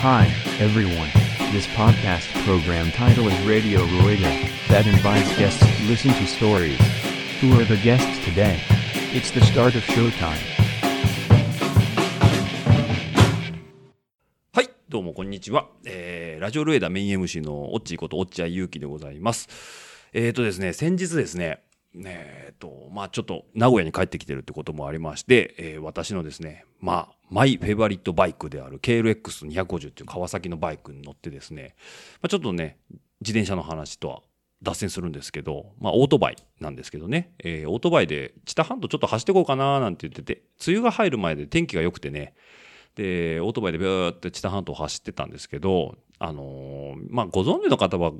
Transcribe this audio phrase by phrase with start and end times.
[0.00, 1.10] Hi, everyone.
[1.50, 4.30] This podcast program title is Radio Rueda,
[4.68, 6.78] that invites guests to listen to stories.
[7.40, 8.60] Who are the guests today?
[9.12, 10.38] It's the start of showtime.
[14.52, 15.66] はい、どうもこんにちは。
[15.84, 19.48] えー、ラジオルエダメイン MC のオッチーことオッチャイユウキでございます。
[20.12, 21.64] えーとですね、先日ですね、
[21.98, 22.16] ね
[22.48, 31.74] えーと、まあちょっと名古屋に帰ってきてるってこともありまして、えー私のですね、まあ、マイフェイバリットバイクである KLX250 っていう川崎のバイクに乗ってですね、
[32.22, 32.78] まあ、ちょっとね、
[33.20, 34.22] 自転車の話とは
[34.62, 42.34] 脱線するんですけど、まあ、オートバイなんですけどね、えーオートバイで知多半島ちょっと走ってこうかななんて言ってて、梅雨が入る前で天気が良くてね、
[42.94, 48.12] で、オートバイでビューって知多半島走ってたんですけど、あのーまあ、ご存知の方は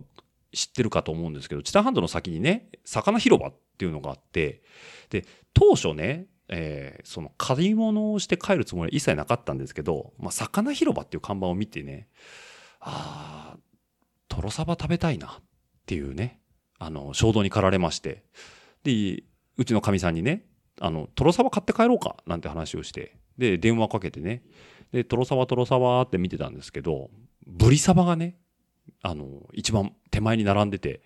[0.53, 4.63] 知ってるかと思うんですけど、知多半島の先にね、魚広場っていうのがあって、
[5.11, 5.25] で、
[5.55, 12.09] 当初ね、えーその買い物をして帰るつもりは一切なかったんですけど、まあ、魚広場っていう看板を見てね、
[12.81, 13.59] ああ、
[14.29, 15.43] トロサバ食べたいなっ
[15.87, 16.41] ていうね、
[16.79, 18.25] あの、衝動に駆られまして、
[18.85, 19.23] で、
[19.57, 20.45] うちのかみさんにね、
[20.81, 24.43] あの、トロサバ買って帰ろうかなんて話をして、で、電話かけてね、
[24.93, 27.11] で、トロサバトロサバって見てたんですけど、
[27.47, 28.37] ブリサバがね、
[29.03, 31.03] あの、一番手前に並んでて、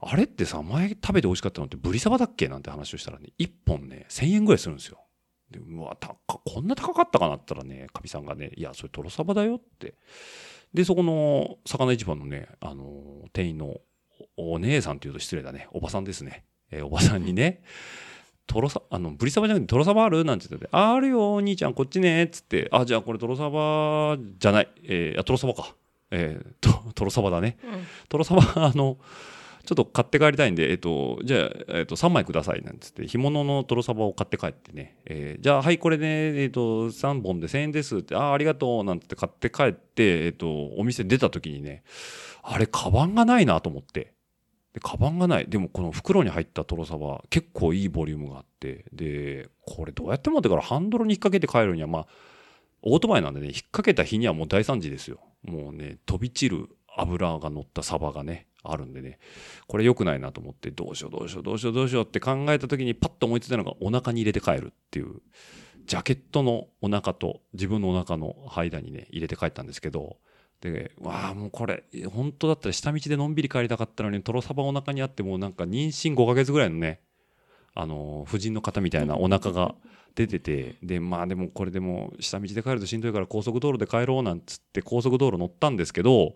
[0.00, 4.98] あれってさ、前食べて美味しかったのってブリサバだっけなんて話をしたらね、1本ね、1000円ぐらいするんですよ。
[5.50, 9.94] で、うわ、高こんな高かったかなったらね、かみさんがね、いや、それトロサバだよって。
[10.72, 13.78] で、そこの魚市場のね、あの、店員の
[14.36, 16.44] お姉さんって言うと失礼だね、おばさんですね。
[16.70, 17.62] えーおばさんにね、
[18.46, 20.24] トロサ、あの、ブリサバじゃなくてトロサバある？
[20.24, 25.74] なんて言ってて、ああるよ、お兄ちゃん、こっちね、っつって、あ、じゃあこれトロサバじゃない、えー、あ、トロサバか。
[26.10, 27.58] えー、ト トロサバだね。
[28.08, 28.98] トロサバ、あの、
[29.64, 41.84] ちょっと買って帰りたいんで、えっと、じゃあ、えっと、3枚ください、なんつって、干物のトロサバを買って帰ってね、えーじゃあ、はい、これね、えっと、3本で1000円ですって、ああ、ありがとう、なんつって買って帰って、えっと、お店出た時にね、
[42.42, 44.14] あれ、カバンがないなと思って。
[44.72, 45.46] で、カバンがない。
[45.48, 52.06] でも、この袋に入ったトロサバ、結構いいボリュームがあって、で、これどうやって持ってからハンドルに引っ掛けて帰るには、まあ、
[52.82, 55.20] オートバイなんでね、引っ掛けた日にはもう大惨事ですよ。
[55.42, 59.18] もうね、飛び散る油が乗ったサバがね、あるんでね、
[59.66, 65.20] これ良くないなと思って、どうしようどうしようどうしようどうしようって考えた時にパッと思いついたのがお腹に入れて帰るっていう、
[65.86, 70.18] ジャケットのお腹と自分のお腹の間にね、入れて帰ったんですけど、
[70.60, 77.00] で、わあ、もうこれ、本当だったら下道でのんびり帰りたかったのに、トロサバお腹にあってもうなんか妊娠5ヶ月ぐらいのね、
[77.74, 79.74] あの、婦人の方みたいなお腹が
[80.14, 86.34] 出てて、で、まあでもこれでも下道で帰るとしんどいから高速道路で帰ろうなんつって高速道路乗ったんですけど、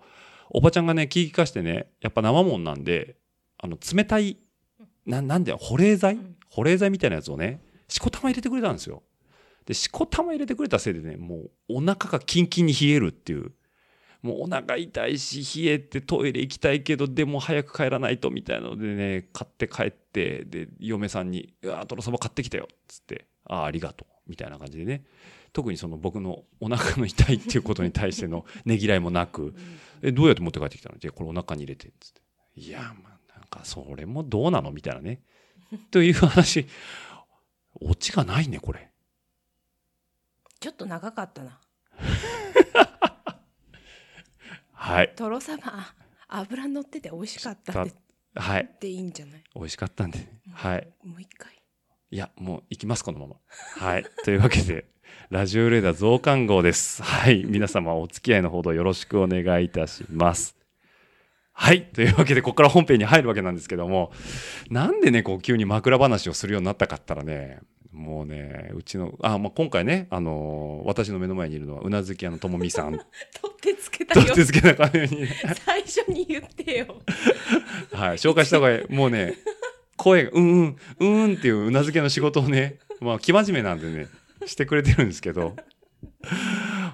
[0.51, 3.17] おばちゃんがね、聞きかしてね、やっぱ生もんなんで、
[3.59, 4.37] あの、冷たい、
[5.07, 6.19] ななんだよ、保冷剤？
[6.51, 9.03] 保冷剤みたいなやつをね、しこたま入れてくれたんですよ。
[9.67, 13.53] で、しこたま入れてくれたせいでね、もうお腹がキンキンに冷えるっていう。
[14.25, 25.05] もうお腹痛いし、冷えてトイレ行きたいけど、でも早く帰らないとみたいなのでね、買って帰って、で、嫁さんに、うわ、トロサバ買ってきたよ、つって、ああ、ありがとう、みたいな感じでね。
[25.53, 29.55] 特にその僕のお腹の痛いっていうことに対しての ねぎらいもなく、
[30.01, 32.23] え、どうやって持って帰ってきたのじゃこれお腹に入れて、つって。
[32.57, 34.73] いや、まあ、なんかそれもどうなの？
[34.73, 35.21] みたいなね。
[35.93, 36.67] という話。
[37.81, 38.91] オチがないね、これ。
[40.61, 41.61] ちょっと長かったな。
[44.87, 45.13] はい。
[45.17, 45.95] トロサバ
[46.29, 47.95] 油乗ってて美味しかったんで
[48.35, 48.71] はい。
[48.81, 49.43] でいいんじゃない？
[49.55, 50.29] 美味しかったんで、ね。
[50.53, 50.89] はい。
[51.05, 51.53] もう一回。
[52.11, 53.37] いや、もう行きます、このまま。
[53.79, 54.05] はい。
[54.25, 54.85] というわけで、
[55.31, 57.03] ラジオレーダー増刊号です。
[57.03, 57.45] はい。
[57.45, 60.55] 皆様お付き合いのほどよろしくお願いいたします。
[61.53, 61.87] はい。
[61.87, 64.13] というわけで、ここから本編に入るわけなんですけども、
[64.71, 67.61] なんでね、こう、急に枕話をするようになったかったらね、
[67.93, 72.91] もうね、うちの、あ、まあ、今回ね、あのー私の目の前にいるのは、うなずき屋のともみさん。
[72.91, 73.01] 取
[73.54, 74.37] ってつけたとよっ。
[74.37, 75.27] てつけなかように、
[75.65, 77.03] 最初に言ってよ。
[77.93, 78.93] はい、紹介した方がいい。
[78.93, 79.35] もうね、
[79.97, 84.09] 声が、うんうん、うんうんっていううなずけの仕事をね、まあ、生真面目なんでね、
[84.47, 85.57] してくれてるんですけど、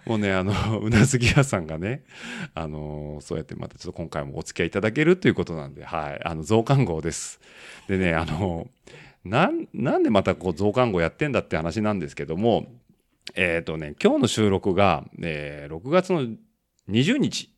[0.06, 2.04] もうね、あの、うなずき屋さんがね、
[2.54, 7.40] あの、そうやってまたちょっと今回もお付き合いいただけるということなんで、はい、あの、増刊号です。
[7.88, 8.68] でね、あの、
[9.24, 12.66] なん、なんでまたこう増刊号やってんだって話なんですけども、
[13.34, 16.26] えっ、とね、今日の収録が、えー6月の
[16.90, 17.52] 20日、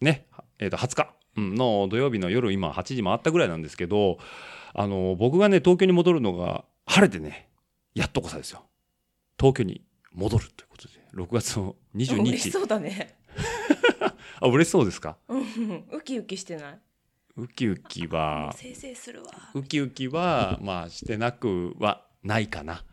[0.00, 0.26] ね、
[0.58, 4.18] えっ、と、20日うんの土曜日の夜今8時回ったぐらいなんですけど、
[4.72, 7.48] あの、僕がね、東京に戻るのが晴れてね、
[7.94, 8.64] やっとこさですよ。
[9.38, 9.82] 東京に
[10.12, 12.28] 戻るということで、6月の22日。
[12.30, 13.16] 嬉しそうだね。
[14.40, 15.16] あ、嬉しそうですか？
[15.28, 16.78] うんうんウキウキしてない？
[17.36, 19.30] ウキウキは、生成するわ。
[19.54, 22.84] ウキウキは、まあ、してなくはないかな。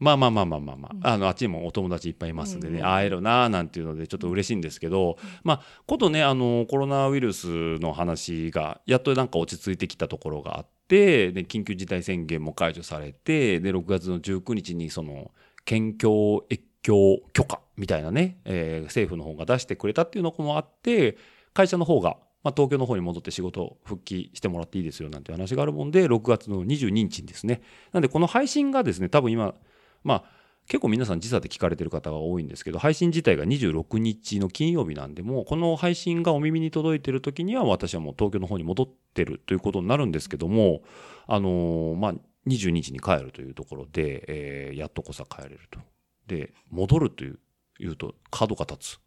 [0.00, 15.30] まあまあまあまあまあまあ、あのあっちにもお友達いっぱいいますんでね、うん会えるなーなんていうのでちょっと嬉しいんですけど、まあことねあのコロナウイルスの話がやっとなんか落ち着いてきたところがあってで緊急事態宣言も解除されてで6月の19日にその
[15.64, 21.18] 県境越境許可みたいなね、えー政府の方が出してくれたっていうのもあって
[21.52, 27.60] 会社の方が、まあ、東京の方に戻って仕事復帰してもらっていいですよなんて話があるもんで6月の22日にですね。
[27.92, 29.54] なんでこの配信がですね多分今
[30.02, 30.24] まあ
[30.66, 40.82] 結構皆さん時差で聞かれてる方が多いんですけど配信自体が26日の金曜日なんでもうこの配信がお耳に届いてる時には私はもう東京の方に戻ってるということになるんですけども
[41.26, 42.14] あのーまあ
[42.46, 45.80] 22日に帰るというところで、えーやっとこさ帰れると。
[46.26, 47.38] で戻るという
[47.78, 49.00] 言うと角が立つ。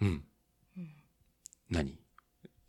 [0.00, 0.24] うん、
[1.70, 1.98] 何？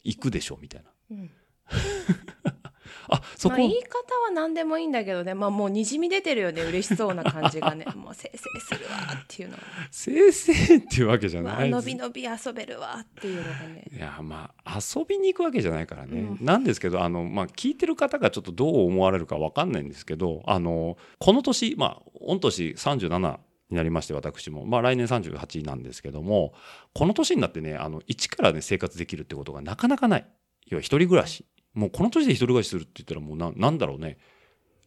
[0.03, 0.57] 行くでしょ？
[0.61, 0.89] みたいな。
[1.11, 1.31] うん
[3.09, 7.85] あそこ、まあ、言い方は何でもいいんだけどね、まあ、もうにじみ出てるよね嬉しそうな感じがね。
[7.95, 9.57] もうせいせいするわっていうの
[9.91, 11.69] 先生っていうわけじゃわない。
[11.69, 13.85] のびのび遊べるわっていうのがね。
[13.91, 16.45] いやまあ遊びに行くわけじゃないからね、うん。
[16.45, 23.39] なんですけどあの、まあ、聞いてる方がちょっとどう思われるか分かんないんですけどあのこの年まあ御年37
[23.69, 26.53] になりまして私も、まあ、来年38なんですけども
[26.93, 30.25] この年になってねあの一からね生活できるってことがなかなかない。
[30.67, 34.17] 要は一人暮らしもうこの年で一人暮らしするって言ったらもうななんだろうね。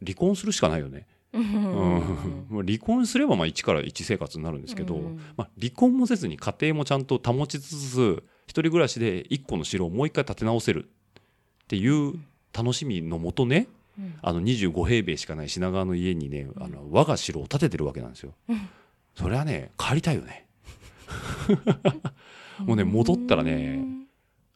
[0.05, 1.07] 離婚するしかないよね。
[1.33, 2.63] うん。
[2.67, 12.15] 離婚すればまあ一から一生活になるんですけど、うんまあ、離婚もせずに家庭もちゃんと保ちつつ一人暮らしで一個の城をもう一回建て直せるっていう
[12.53, 13.69] 楽しみのもとね
[13.99, 14.15] うん。
[14.23, 18.35] あの25平米しかない品川の家にねあの我が城を建ててるわけなんですよ。
[18.49, 18.69] うん。
[19.15, 20.47] それはね帰りたいよね。
[22.61, 23.85] もうね戻ったらね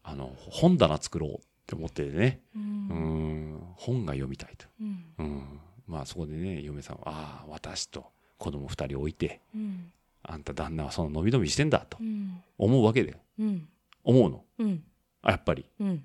[0.03, 2.41] あの本棚作ろうって思ってね。
[2.57, 3.55] ううん。
[3.55, 4.67] ん本が読みたいと。
[4.81, 5.05] うん。
[5.19, 8.07] うん、まあそこでね嫁さんは「ああ私と
[8.39, 9.93] 子供二人置いてうん。
[10.23, 12.43] あんた旦那はその伸び伸びしてんだ」とうん。
[12.59, 13.17] 思うわけで。
[13.39, 13.69] うん。
[14.03, 14.45] 思うの。
[14.59, 14.83] うん。
[15.23, 15.65] あやっぱり。
[15.79, 16.05] うん。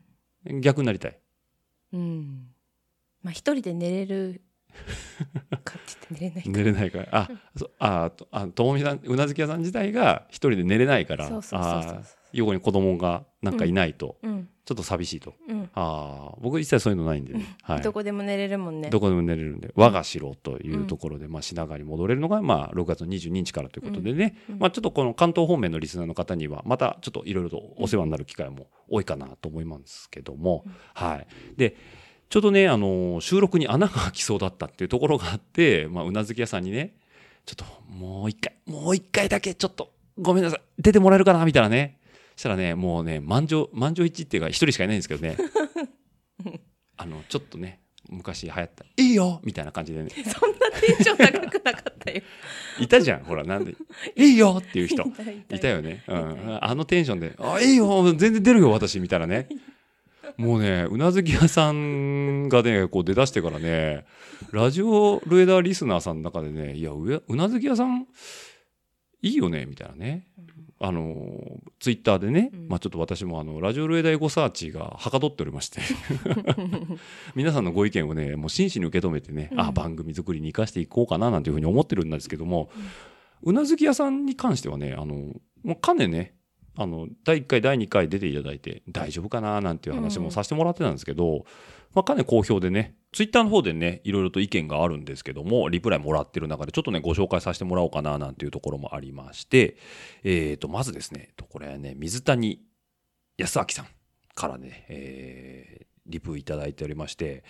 [0.61, 1.17] 逆になりたい。
[1.93, 2.47] うん。
[3.23, 4.41] まあ一人で寝れる
[5.63, 5.79] かっ
[6.11, 7.07] て言って寝れないか寝れないから。
[7.11, 11.27] あそあとあともみさんうなずき屋さん自体が一人で寝れないから。
[11.27, 12.01] そうそうそうそうあ
[12.35, 14.49] 横に子供がなんかいないと、うん。
[14.65, 15.33] ちょっと寂しいと。
[15.47, 15.69] うん。
[15.75, 18.89] ああ僕一切そういうのないんでね、はい、どこでも寝れるもんね。
[18.89, 24.59] どこでも寝れるんで我が城というところで、まあ、品川に戻れるのが、まあ、6月の22日からということでね、うん。
[24.59, 31.27] まあ、ちょっとこの関東方面のリスナーの方にはまたちょっといろいろとお世話になる機会も多いかなと思いますけども、はい、
[31.57, 31.75] で
[32.29, 36.95] ちょうどねあの収録に穴が開きそうだったっていうところがあって、まあ、うなずき屋さんにね
[37.45, 40.61] ちょっともう一回もう一回だけちょっとごめんなさい。
[40.79, 41.99] 出てもらえるかなみたいなね
[42.35, 45.37] したらねもうね満場満場一致っていうか一人しかいないんですけどね。
[46.97, 50.09] あのちょっとね昔流行った「いいよ!」みたいな感じでね。
[50.09, 52.21] そんなテンション高くなかったよ。
[52.79, 53.75] いたじゃんほらなんで
[54.15, 55.03] 「いいよ!」っていう人。
[55.49, 59.49] いたよね、うん、あのテンションで「あいいよ全然出るよ私」みたいなね
[60.37, 64.05] もうねうなずき屋さんがねこう出だしてからね
[64.51, 68.07] ラジオルエダーリスナーさんの中でね「いやうやうなずき屋さん
[69.21, 70.27] いいよね」みたいなね
[70.85, 71.25] あの
[71.79, 72.67] ツイッターでね、うん。
[72.67, 75.81] まあ、ちょっと私もあのラジオルエダエゴサーチがはかどっておりまして。
[77.33, 79.59] 皆さんのご意見をねもう真摯に受け止めてね、うん。
[79.59, 82.69] あ番組作りに生かしていこうかななんていうふうに思ってるんですけども、
[83.41, 85.15] うなずき屋さんに関してはねあの
[85.63, 86.35] もうかねね
[86.77, 91.45] あの第1回第2回出ていただいて大丈夫かななんていう話もさせてもらってたんですけど、
[91.95, 99.77] まあ、かね好評でねツイッターの方でねいろいろと意見があるんですけどもリプライもらってる中でちょっとねご紹介させてもらおうかななんていうところもありまして、
[100.23, 102.59] えー、とまずですねこれはね水谷
[103.37, 103.87] 康明さん
[104.35, 107.43] からね、えーリプいただいておりまして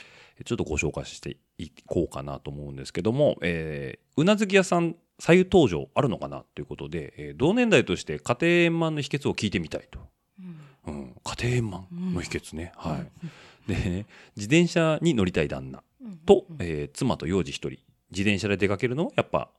[0.46, 10.00] ちょっとご紹介していこうかなと思うんですけども、えーうなずき屋さん左右登場あるのかなということで、えー同年代として家庭円満の秘訣を聞いてみたいと。
[10.40, 12.72] うんうん、家庭円満の秘訣ね。
[12.78, 13.28] はい。
[13.68, 14.06] でね、
[14.36, 15.84] 自転車に乗りたい旦那。
[16.02, 17.80] うんと、えー妻と幼児一人、
[18.12, 19.50] 自転車で出かけるのはやっぱ、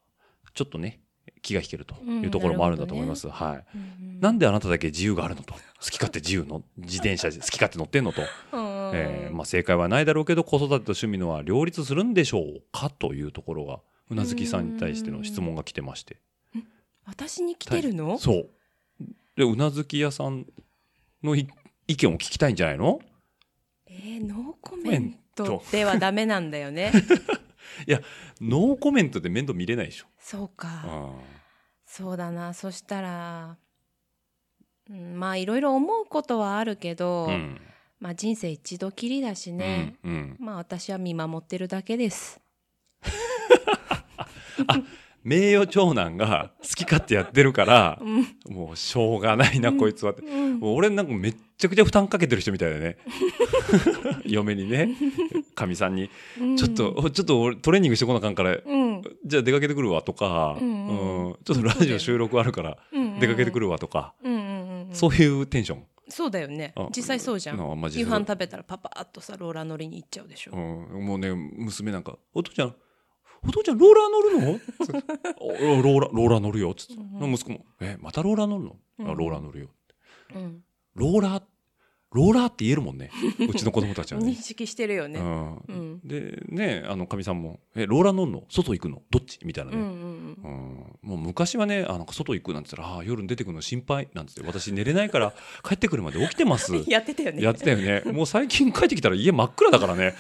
[0.55, 1.01] ちょっとね、
[1.43, 3.29] 気が引けるというところもあるんだと思います。
[3.29, 3.65] はい。
[3.77, 5.53] うんなんであなただけ自由があるのと？
[5.53, 5.61] 好
[5.91, 8.23] き勝手自由の、自転車で 好き勝手乗ってんのと？
[8.23, 8.27] うん
[8.95, 12.89] えーまあ、正解はないだろうけど子育てと趣味のは両立するんでしょうか？
[12.89, 16.17] というところがうなずきさんに対しての質問が来てまして。
[17.05, 18.17] 私に来てるの？
[18.19, 18.49] そう。
[19.37, 20.47] でうなずき屋さん
[21.23, 21.47] のい
[21.89, 23.01] 意見を聞きたいんじゃないの？
[23.87, 26.93] えーノーコメントではダメなんだよね。
[28.41, 30.69] ノーコメントで面倒見れないでしょ、そうか。
[30.85, 31.15] あ
[31.85, 32.53] そうだな。
[32.53, 33.57] そしたら、
[34.91, 37.61] うん、まあいろいろ思うことはあるけど、ーうん。
[38.01, 40.37] まあ人生一度きりだしね、うんうん。
[40.39, 42.41] まあ私は見守ってるだけです。
[44.67, 44.83] あ
[45.27, 48.01] 名誉長男が好き勝手やってるから、
[48.49, 50.23] もうしょうがないな、こいつはって。
[50.23, 52.97] もう俺なんかめっちゃくちゃ負担かけてる人みたいだね。
[54.25, 54.91] 嫁にね、
[55.57, 56.11] かみさんに、
[56.57, 59.03] ちょっと、おちょっと俺トレーニングしてこなあかんから、うん。
[59.25, 61.37] じゃあ出かけてくるわとか、うんうんうん。
[61.45, 64.95] ちょっとラジオ収録あるからうん出かけてくるわとか、うんうんうんうん。
[64.95, 65.85] そういうテンション。
[66.09, 66.73] そうだよね。
[66.77, 67.57] あ実際そうじゃん。
[67.91, 70.29] 夕飯食べたらパパッとさローラー乗りに行っちゃう。
[70.29, 72.77] でしょ、うん、もうね、娘なんか、お父ちゃん、
[73.43, 74.59] お父ちゃんローラー乗るの？
[74.59, 76.75] つっておローラー、ローラー乗るよ。
[76.75, 76.95] つって。
[76.95, 79.69] 息子も、え、またローラー乗るの、あローラー乗るよ。
[80.35, 80.63] うん
[80.95, 81.43] ローラー、
[82.17, 83.11] ローラーって言えるもんね。
[83.47, 84.35] うちの子供たちは認ね。
[84.35, 85.57] 識してるよね、うん。
[85.69, 86.01] うん。
[86.03, 88.45] で、ね、あの、かみさんも、え、ローラー乗るの？
[88.49, 89.03] 外行くの？
[89.11, 89.39] どっち？
[89.45, 89.77] みたいなね。
[89.77, 89.91] うんうん
[90.43, 91.11] うん。
[91.11, 94.09] もう昔はね、あなんか外行くなんて言ったら、あー夜に出てくるの心配。
[94.15, 96.75] なんつって、私寝れないから帰ってくるまで起きてます。
[96.75, 97.43] うん、やってたよね。
[97.43, 98.03] やってたよね。
[98.11, 100.15] もう最近帰ってきたら家真っ暗だからね。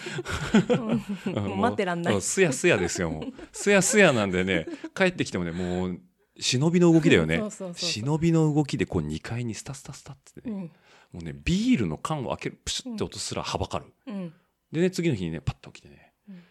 [1.26, 2.20] もう待ってらんない。
[2.20, 3.10] すやすやですよ。
[3.10, 3.32] もう。
[3.52, 6.00] すやすやなんでね、帰ってきてもね、もう、
[6.38, 7.42] 忍びの動きだよね。
[7.74, 10.70] 忍びの動きでこう2階にスタスタスタってね、うん
[11.12, 13.86] もうね、ビールの缶を開ける、プシュって音すらはばかる。
[14.06, 14.34] うん。
[14.72, 16.12] でね、次の日にね、パッと起きてね。
[16.28, 16.42] うん、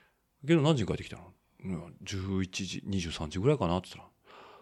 [0.47, 1.33] けど何時に帰ってきたの？
[1.65, 4.09] うん11時、23時ぐらいかなって言ったら、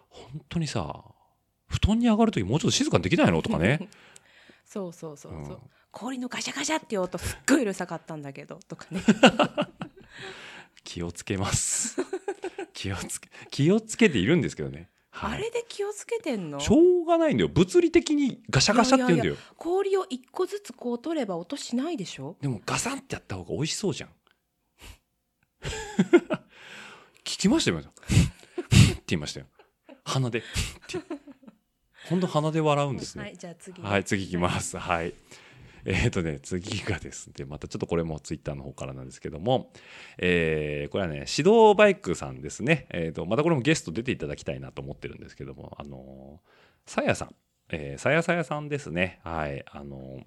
[0.08, 1.04] 本当にさ、
[1.68, 3.42] 布団に上がるときもうちょっと静かにできないの？
[3.42, 3.88] とかね。
[4.64, 5.58] そうそうそうそう、うん。
[5.90, 9.02] 氷のガシャガシャっていう音すっごいうるさかったんだけどとかね。
[10.82, 11.96] 気をつけます。
[12.72, 14.90] 気をつけ、気をつけているんですけどね。
[15.16, 16.58] はいあれで気をつけてんの？
[16.58, 17.48] しょうがないんだよ。
[17.48, 19.36] 物理的にガシャガシャって言うんだよ。
[19.56, 22.36] 氷を一個ずつこう取れば音しないでしょ？
[22.40, 24.10] でもガサンってやった方が美味しそうじゃん。
[27.24, 27.80] 聞きましたよ。
[27.80, 27.92] 今っ
[28.96, 29.46] て言いましたよ。
[30.04, 30.40] 鼻で。
[30.40, 30.98] って
[32.08, 33.22] 本当鼻で笑うんですね。
[33.24, 34.76] はいじゃあ次はい、次いきます。
[34.78, 35.14] はい。
[35.86, 39.70] えっ、とね、次がですね、またちょっとこれもツイッターの方からなんですけども、
[40.18, 42.86] えーこれはね、指導バイクさんですね。
[42.90, 47.34] えっ、と、またこれもゲスト出ていただきたいなと思ってるんですけども、あのーさやさん、
[47.70, 49.20] えーさやさやさんですね。
[49.24, 50.24] はい、あのー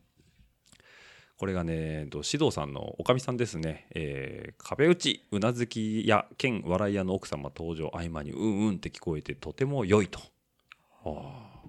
[1.37, 10.19] これがね、えーと指導さんのおかみさんですね、えー壁打ち、うなずきや兼笑い屋の奥様登場合間にうんうんって聞こえてとても良いと。
[11.03, 11.59] あ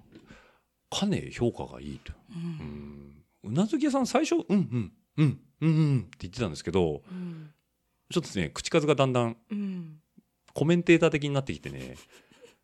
[0.91, 2.13] あ、かね評価がいいと。
[2.35, 7.51] うんうなずき屋さん最初、うんうん、うん、うん、うんって言ってたんですけど、うん。
[8.11, 9.99] ちょっとね、口数がだんだんうん。
[10.53, 11.95] コメンテーター的になってきてね、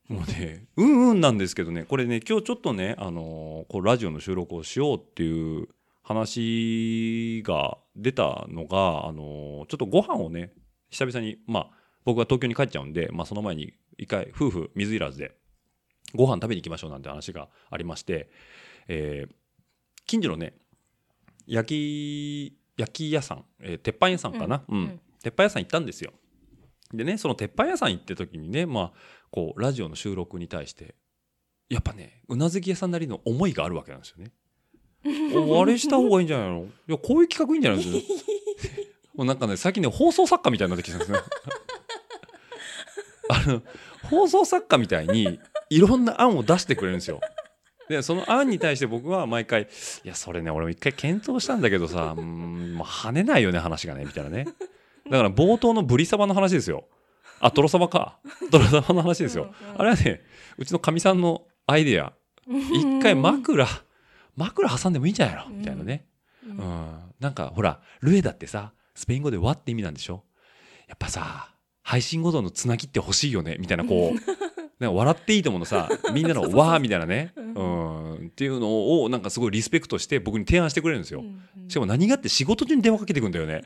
[0.07, 5.67] もうね、うんうんなんですけどね、これね、今日ちょっとね、あのーこうラジオの収録をしようっていう
[6.03, 10.51] 話が出たのが、あのーちょっとご飯をね、
[10.89, 11.69] 久々に、まあ、
[12.05, 15.35] 僕が東京に帰っちゃうんで、まあ、その前に一回、夫婦水入らずで、
[16.13, 18.29] ご飯食べに行きましょうなんて話がありまして、
[18.87, 19.33] えー
[20.07, 20.53] 近所のね、
[21.47, 26.13] 焼き、焼き屋さん、えー鉄板屋さんかな、うんうん鉄板屋さん行ったんですよ。
[26.93, 28.91] でね、その鉄板屋さん行って時にね、まあ、
[29.31, 30.93] こう、ラジオの収録に対して、
[31.67, 34.31] やっぱね、うなずき屋さんなりの思いがあるわけなんですよね。
[35.35, 36.67] おあれした方がいいんじゃないの？
[36.87, 38.13] いや、こういう企画いいんじゃないですか。
[39.15, 41.17] もうなんかね、最近ね、放送作家みたいになってきてるんですね。
[43.29, 43.63] あの、
[44.09, 45.39] 放送作家みたいに、
[45.71, 47.19] いろんな案を出してくれるんですよ。
[47.89, 54.45] で、その案に対して僕は毎回、いや、それね、俺も一回検討したんだけどさ、うーん、もう跳ねないよね、話がね、みたいなね。
[55.09, 56.85] だから冒頭のブリサバの話ですよ。
[57.39, 58.17] あ、トロサバか。
[58.51, 59.53] トロサバの話ですよ。
[59.77, 60.21] あれはね、
[60.57, 62.13] うちのかみさんのアイデア。
[62.47, 63.67] 一回枕、
[64.35, 66.05] 枕挟んでもいいんじゃないのみたいなね。
[66.47, 66.99] うん。
[67.19, 70.23] なんか、ほら、ルエダってさ、スペイン語で和って意味なんでしょ？
[70.87, 71.49] やっぱさ、
[71.81, 74.44] 配信ごとのつなぎって欲しいよねみたいな、こう、
[74.79, 77.33] なんか笑っていいと思うのさ、 みんなのわーみたいなね。
[77.37, 78.13] うん。
[78.27, 81.23] っていうのを、なんかすごいリスペクトして僕に提案してくれるんですよ。
[81.67, 83.63] しかも何がって仕事中に電話かけてくんだよね。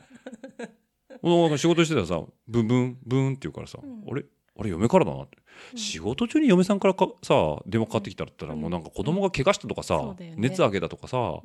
[1.22, 4.24] もうなんか仕事してたらさ、ブンブン、ブンって言うからさ、あれ？
[4.58, 5.38] あれ嫁からだなって。
[5.74, 11.40] 仕事中に嫁さんからかさ、電話かかってきたらったら、もうなんか子供が怪我したとかさ、熱上げたとかさ、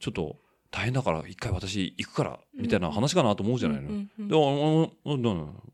[0.00, 0.36] ちょっと
[0.70, 4.06] 大変だから一回私行くから、みたいな話かなと思うじゃないの。
[4.18, 4.34] で、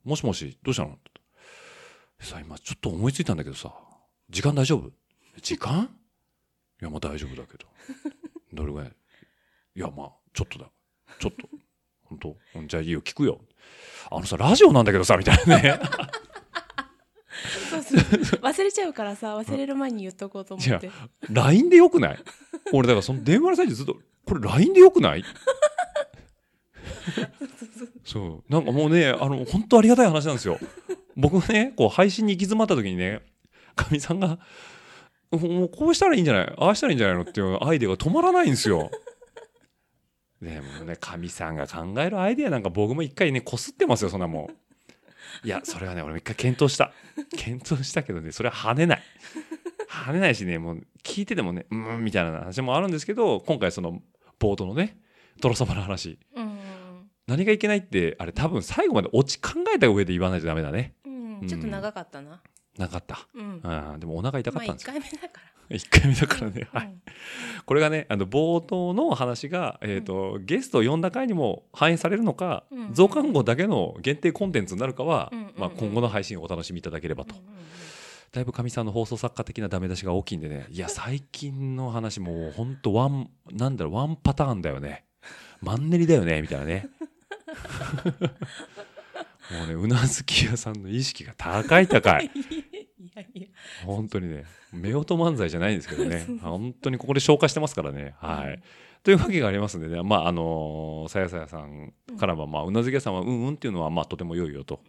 [0.04, 0.99] もしもし、どうしたの？
[2.20, 3.72] さ、今ちょっと思いついたんだけどさ、
[4.30, 4.90] 時間大丈夫？
[5.40, 5.88] 時間？
[6.80, 7.66] いや、まあ大丈夫だけど。
[8.52, 8.92] どれぐらい？
[9.76, 10.66] いや、まあ、ちょっとだ。
[11.18, 11.48] ちょっと。
[12.04, 12.37] 本当？
[12.66, 13.40] じゃあいいよ、聞くよ。
[14.10, 15.80] あのさ、ラジオなんだけどさ、みたいなね。
[17.70, 17.98] そうそう
[18.40, 22.18] 忘れちゃうからさ忘れる前に言っとこうと思ってあ、LINE でよくない？
[22.72, 23.96] 俺、だからその電話の最中ずっと、
[24.26, 25.25] これ LINE でよくない？
[28.04, 28.52] そう。
[28.52, 30.58] なんかもうね、あの、本当ありがたい話なんですよ。
[31.18, 33.20] 僕がね、こう配信に行き詰まった時にね、
[33.75, 34.38] かみさんが、
[35.32, 36.54] もうこうしたらいいんじゃない？
[36.56, 37.22] ああしたらいいんじゃないの？
[37.22, 38.90] っていうアイデアが止まらないんですよ。
[40.40, 44.42] でもね、かみさんが考えるアイデアなんか僕も一回ね、こすってますよ、そんなも
[45.44, 45.46] ん。
[45.46, 46.92] いやそれはね俺も一回検討した。
[47.37, 49.02] 検討したけどねそれは跳ねない。
[49.90, 54.00] 跳ねないしねもう聞いててもねうーんみたいな話もあるんですけど今回その
[54.38, 54.96] 冒頭のね
[55.40, 56.18] トロサマの話。
[56.37, 56.58] うん。
[57.26, 60.94] 何がいけないってあれ多分最後までオチ考えた上で言わないとダメだね
[61.40, 61.49] うん。
[61.49, 62.40] ちょっと長かったな。
[62.78, 63.26] なかった。
[63.35, 63.61] うん。
[63.99, 64.87] でもお腹痛かったんです。
[64.87, 65.49] よ、回目だから。
[65.76, 66.87] 1回目だからね、はい。
[66.87, 67.02] うん
[67.66, 75.54] これがねあの冒頭の話が、えーとゲストを呼んだ回にも反映されるのか、うん増刊号だけの限定コンテンツになるかは、うんうんうん。
[75.59, 77.57] まあ、今後の配信をお楽しみいただければと、うんうんうん。
[78.33, 80.66] だいぶかみさんの放送作家的なダメ出しが大きいんでね。
[80.71, 85.04] いや最近の話もうほんとワンなんだろうワンパターンだよね。
[85.61, 86.88] マンネリだよねみたいなね
[89.50, 92.31] もうねうなずき屋さんの意識が高い高い。
[92.99, 93.49] いやいや。
[93.85, 96.26] 本当にね夫婦漫才じゃないんですけどね。
[96.43, 98.14] 本当にここで消化してますからね。
[98.19, 98.62] はい、
[99.02, 104.83] というわけがありますんでねまああのさやさやさんからは、まあ、うなずき屋さんはうんうんっていうのはまあとても良いよと、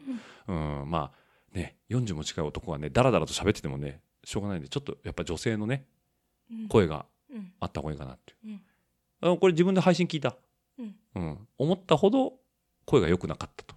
[0.47, 5.85] うん、まあね40も近い男がねだらだらと喋っててもねしょうがないんでちょっとやっぱ女性のね
[6.51, 6.67] うん。
[6.67, 7.51] 声がうん。
[7.59, 8.59] あった方がいいかなっていう。
[9.21, 9.37] うん。
[9.37, 10.35] これ自分で配信聞いた、
[10.77, 10.95] うん。
[11.15, 12.33] うん、思ったほど
[12.85, 13.75] 声が良くなかったと、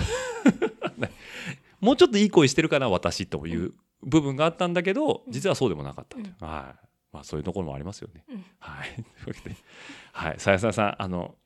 [1.80, 6.20] もうちょっといい声してるかな私という部分があったんだけど実はそうでもなかったと。
[6.20, 6.86] いう、はい。
[7.10, 8.24] まあ、そういうところもありますよね。
[8.28, 8.44] うん。
[8.58, 9.56] はい、 というわけで、
[10.12, 11.36] はい、さやさやさんあの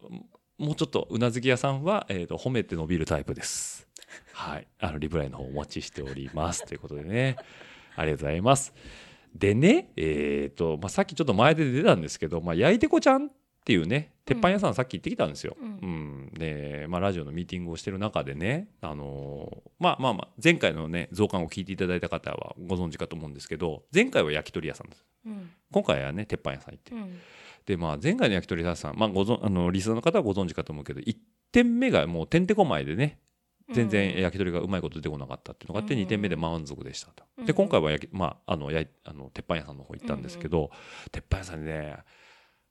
[0.59, 3.89] もうちょっとうなずき屋さんは、えー、と褒めて伸びるタイプです。
[4.33, 6.67] はい、あのリプライの方お待ちしております。
[6.67, 7.37] ということでね。
[7.97, 8.75] ありがとうございます。
[9.35, 13.31] でね、えーとまあ、さっきちょっと前で出たんですけど、まあ、焼いてこちゃん
[13.63, 15.57] っていうね鉄板屋さんさっき行ってきたんですよ。
[15.61, 15.67] うん。
[15.67, 16.35] うん。
[16.35, 25.05] で、まあ、ラジオのミーティングをしてる中でね、あのーまあまあまあ前回のね増刊を聞いていただいた方はご存知かと思うんですけど前回は焼き鳥屋さんです。
[25.27, 25.51] うん。
[25.73, 27.19] 今回はね鉄板屋さん行って、うん。
[27.67, 31.17] でまあ前回の焼き鳥屋さん、まあ、ごぞあのリスナーの方はご存知かと思うけど1
[31.53, 33.19] 点目がもうてんてこまいでね
[33.73, 36.01] 全然焼き鳥がうまいこと出てこなかったっていうのがあってうん。
[36.01, 37.25] 2点目で満足でしたと。
[37.39, 37.47] うん。
[37.47, 40.71] で今回は焼き、まあ、あの焼いあの鉄板屋さんの方行ったんですけど、
[41.11, 41.97] 鉄板屋さんにね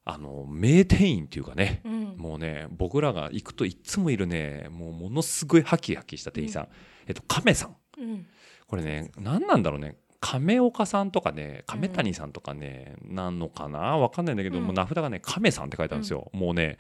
[0.04, 2.16] あの名店員っていうかね、うん。
[2.18, 6.68] もうね僕らが行くといつもいるねもうものすごいハキハキした店員さん、
[7.08, 7.76] えっと亀さん。
[8.00, 8.26] うん。
[8.68, 9.98] これね何なんだろうね。
[10.20, 13.98] 亀岡さんとかね亀谷さんとかね、なんのかな？
[13.98, 14.66] わかんないんだけど、うん。
[14.66, 16.78] もう名札がね亀さんって書いてあるんですよ、もうね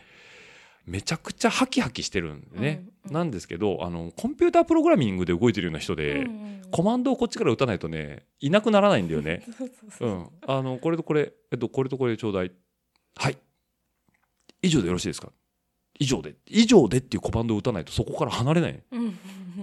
[0.85, 9.43] めちゃくちゃハキハキしてるんでね、うんうんなんですけどあのコンピュータープログラミングで動いてるような人で、うんうんコマンドをこっちから打たないとねいなくならないんだよね。
[9.99, 12.51] う、ん、あのこれとこれ、えっと、これとこれちょうだい
[13.15, 13.37] はい。
[14.61, 15.31] 以上でよろしいですか？
[15.99, 16.35] 以上で。
[16.47, 18.83] 以上でっていうコマンドを打たないとそこから離れない。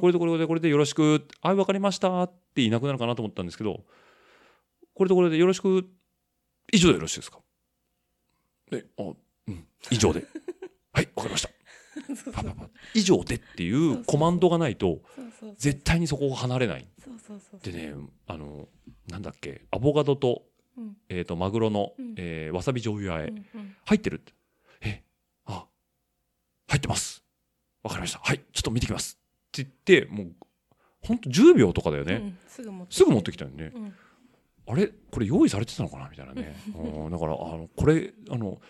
[0.01, 3.85] これとこれでこれでよろしくはいわかりましたって言いなくなるかなと思ったんですけど
[4.95, 5.89] これとこれでよろしく
[6.73, 7.39] 以上でよろしいですか？
[8.71, 9.03] であ
[9.49, 9.67] うん。
[9.91, 10.25] 以上で。
[10.93, 11.49] はいわかりました。
[12.33, 15.01] パパパ以上でっていうコマンドがないと
[15.57, 16.87] 絶対にそこを離れない。
[17.63, 17.95] でね
[18.27, 18.69] あの
[19.09, 20.48] なんだっけアボカドと,、うん
[21.09, 22.15] えー、とマグロの、うん。
[22.17, 23.77] えーわさび醤油和え、うんうん。
[23.85, 24.33] 入ってるって。
[24.81, 25.03] え
[25.47, 25.67] あ
[26.69, 27.25] 入ってます。
[27.83, 28.21] わかりました。
[28.23, 29.19] はいちょっと見てきます。
[29.49, 30.33] って言ってもう
[31.03, 33.95] ほんと10秒とかだよね、うんすぐ持ってすぐ持ってきたよね、うん。
[34.67, 34.89] あれ？
[34.89, 36.09] これ用意されてたのかな？
[36.09, 36.57] みたいなね。
[36.75, 37.11] うん。
[37.11, 38.61] だからあのこれあの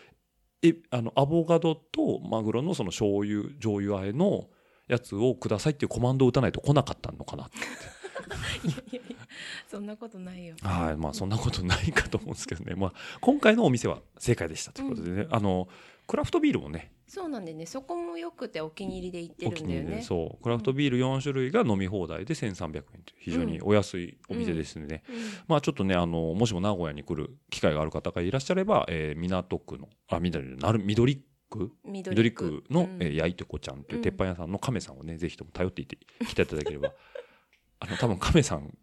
[0.62, 4.48] えあのアボカドとマグロのその醤油醤油和えの
[4.88, 7.56] やつをくださいっていうコマンドを打たないと来なかったのかなって。
[8.68, 9.17] いやいやいや
[9.68, 10.56] そんなことないよ。
[10.62, 15.34] はい、まあそんなことないかと思うんですけどね、まあ、今回のお店は正解でしたということでね、うん。
[15.34, 15.68] あの
[16.06, 16.92] クラフトビールもね。
[17.06, 17.64] そうなんでね。
[17.66, 20.42] そこもよくてお気に入りで行ってお気に入りで、るんだよねそう。
[20.42, 22.84] クラフトビール4種類が飲み放題で1300円という
[23.20, 25.16] 非常にお安いお店ですので、うん。
[25.48, 31.72] まあちょっとねあのもしも名古屋に来る機会がある方がいらっしゃれば、えー港区のあ緑なる緑区？
[31.84, 32.64] 緑区。
[32.70, 33.02] の、うん。
[33.02, 35.96] えー、やいてこちゃんという鉄板屋さんの亀さんをね、ぜひとも頼っていて
[36.26, 36.92] 来ていただければ。
[37.80, 38.76] あの多分亀さん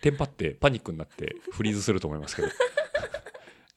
[0.00, 2.48] テンパってパニックになってフリーズすると思いますけど。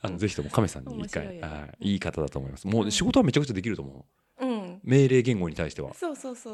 [0.02, 1.36] あのぜひとも亀さんに一回
[1.82, 2.66] いいいい方だと思います。
[2.68, 4.06] もう仕事はめちゃくちゃできると思
[4.40, 4.46] う。
[4.46, 4.80] うん。
[4.84, 5.92] 命令言語に対しては。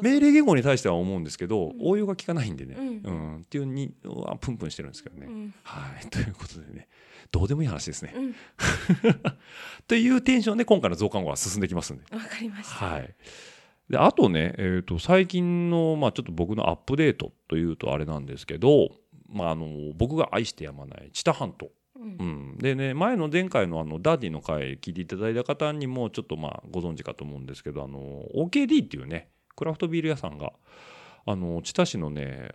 [0.02, 1.76] 命令言語に対しては思うんですけど、うん。
[1.80, 2.86] 応用が効かないんでね、うん。
[3.04, 3.36] うん。
[3.42, 5.54] っていうにはプンプンしてるんですけどね、うん。
[5.62, 6.06] はい。
[6.10, 6.88] ということでね。
[7.30, 8.34] どうでもいい話ですね、うん。
[9.88, 12.04] というテンションで今回の増刊号は進んできますんで。
[12.10, 12.86] わかりました。
[12.86, 13.14] はい。
[13.90, 18.90] で、あとね、えっ、と、最近の、まあちょっと僕のアップデートというとあれなんですけど、
[19.28, 21.70] まああの、僕が愛してやまない知多半島。
[21.96, 22.16] うん。
[22.18, 22.58] うん。
[22.58, 30.52] でね、前の前回のあの、ダーディの回聞いていただいた方にもちょっとまあご存知かと思うんですけど、あの、OKD っていうね、クラフトビール屋さんが、
[31.24, 32.50] あの、知多市のね、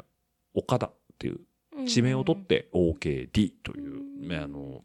[0.54, 1.40] 岡田っていう
[1.88, 4.84] 地名を取って OKD という、ねあの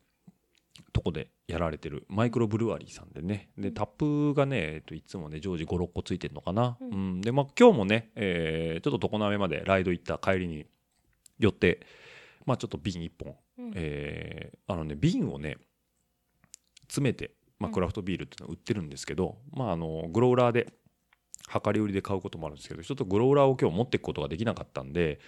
[0.92, 3.50] とこでやられてるマイクロブルワリーさんでね。
[3.58, 7.20] でタップがね、えっと、いつもね常時56個ついてるのかな、ううんん。
[7.20, 10.66] でまあ今日もね、えーちょっと常滑までライド行った帰りに
[11.38, 11.86] 寄って
[12.44, 13.72] まあちょっと瓶1本、うん。
[13.74, 15.58] えーあのね瓶をね
[16.82, 17.74] 詰めて、まあ、うん。
[17.74, 20.72] クラフトビールっていうのは売ってるんですけど、まああのグローラーで
[21.64, 25.20] 量り売りで買うこともあるんですけどちょっとグローラーを今日持っていくことができなかったんで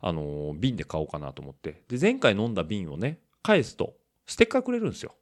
[0.00, 1.82] あの瓶で買おうかなと思って。
[1.88, 3.94] で前回飲んだ瓶をね返すと
[4.26, 5.14] ステッカーくれるんですよ。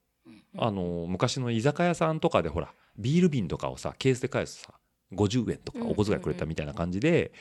[0.56, 4.78] あの昔の居酒屋さんとかでほらビール瓶とかをさケースで返すとさ
[5.12, 7.32] 50円とかお小遣いくれたみたいな感じで、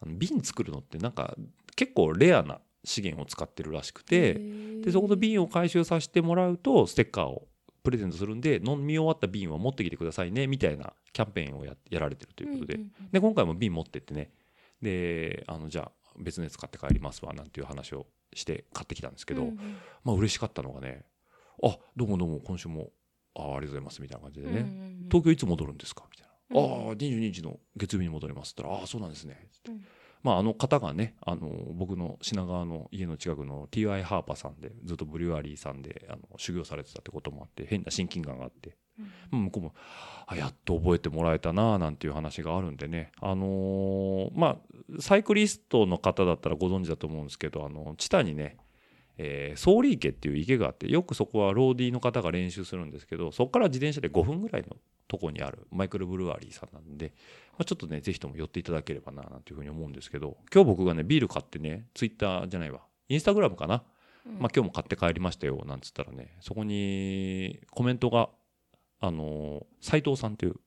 [0.00, 1.36] あの瓶作るのってなんか
[1.76, 7.48] 結構レアな資源を使ってるらしくてでそこの瓶を回収させてもらうとステッカーを
[7.82, 12.80] プレゼントするんで飲み終わった瓶は持ってきてくださいねみたいなキャンペーンをややられてるということで,、
[13.12, 14.30] で今回も瓶持ってってね。
[14.82, 19.46] であのじゃあ別のやつ買って帰りますわなんていう話をして買ってきたんですけど、
[20.02, 21.04] まあ嬉しかったのがね
[21.62, 22.90] 「あどうもどうも今週も
[23.34, 24.66] あありがとうございます」みたいな感じでね
[25.10, 26.88] 「東京いつ戻るんですか?」みたいな「うん。
[26.88, 29.84] ああ22日の月曜日に戻ります」って言ったら「ああそうなんですね」うん
[30.24, 38.76] まああの方がねあの僕の品川の家の近くの TI ハーパーさんでずっとブリュワリーさんであの修行されてたってこともあって変な親近感があって。
[39.32, 39.44] うん。
[39.44, 39.74] 向こうも
[40.26, 43.12] あやっと覚えてもらえたなあなんていう話があるんでね。
[43.20, 48.56] あのーまあサイクリストの方だったらご存知だと思うんですけどあの知多にね
[49.16, 57.12] えー、ソーリー池っていう池があってよくそこはローディーの方が練習するんですけどそこから自転車で5分ぐらいのとこにあるマイクロブルワリーさんなんで、
[57.52, 63.84] まあ、ちょっとねぜひとも寄っていただければななんていうふうに思うんですけど今日僕がねビール買ってねツイッターじゃないわインスタグラムかな、
[64.24, 68.30] まあ、今日も買って帰りましたよなんつったらねそこにコメントが
[69.00, 70.58] あの斉藤さんといううん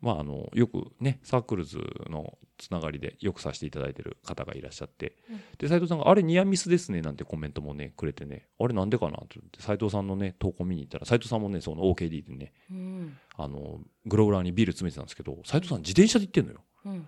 [0.00, 5.40] まあ、あのよくねサークルズのつながりでよくさせていただいてる方がいらっしゃって、うん。
[5.58, 8.48] で斉藤さんが「あれニアミスですね」なんてコメントもねくれてね。
[8.60, 9.12] あれなんでかな？
[9.12, 13.16] と思って斉藤さんのね投稿見に行ったら斉藤さんもねその OKD でねうん。
[13.36, 16.64] あのグローラーにビール詰めてたんですけど斉藤さん自転車で行ってんのよ。
[16.84, 17.06] うん。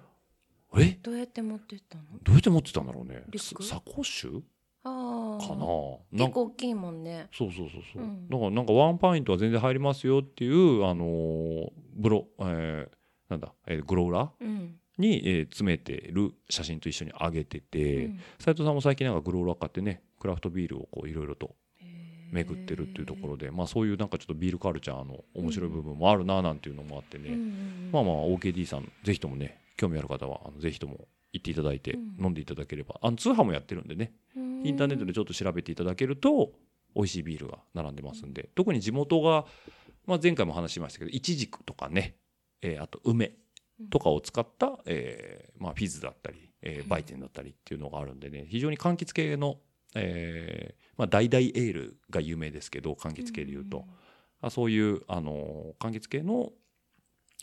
[0.79, 0.99] え？
[1.03, 2.05] どうやって持ってったの？
[2.23, 3.25] どうやって持ってたんだろうね。
[3.37, 4.43] ササコッシュ？
[5.41, 5.65] かな。
[6.13, 7.29] 結構大きいもんね。
[7.33, 8.29] そうそうそうそう、うん。
[8.29, 12.89] だからなんかワンパイントは全然入りますよっていうあのーブロ、えー
[13.29, 14.77] なんだ、えーグローラーうん。
[14.99, 18.21] に、えー詰めてる写真と一緒に上げててうん。
[18.39, 21.55] 斉藤さんも最近なんかグローラー買ってねクラフトビールをこういろいろと
[22.33, 32.25] 巡ってるっていうところで、まあ、そういうなんかちょっとビールカルチャーの面白い部分もあるななんていうのもあってね、うんうんまあまあ OKD さんぜひともね興味ある方はあのぜひとも行っていただいてうん。
[32.27, 34.13] 飲んでいただければ、あの通販もやってるんでね。
[34.30, 34.30] うん
[34.65, 36.53] インターネットでちょっと調べていただけると
[36.95, 38.51] 美味しいビールが並んでますんで。
[38.55, 39.47] 特に地元が、
[40.07, 42.17] まあ、前回も話しましたけどイチジクとかね、
[42.63, 43.33] えーあと梅
[43.91, 48.47] とかを使った、えーまあ、フィズだったり、えーバイテンだったりっていうのがあるんでね。
[48.49, 49.59] 非常に柑橘系の、
[49.95, 53.87] えーまあ、ダイダイエールが有名ですけど柑橘系でいうと、
[54.43, 56.51] あそういう、あのー柑橘系の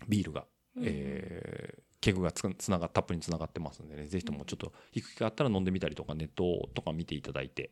[0.08, 4.08] ビールが、うんえーケグがつつながタップにつながってますんでね。
[4.08, 7.72] ぜひともちょっと行く機会あったら飲んでみたりとかネットとか見ていただいて、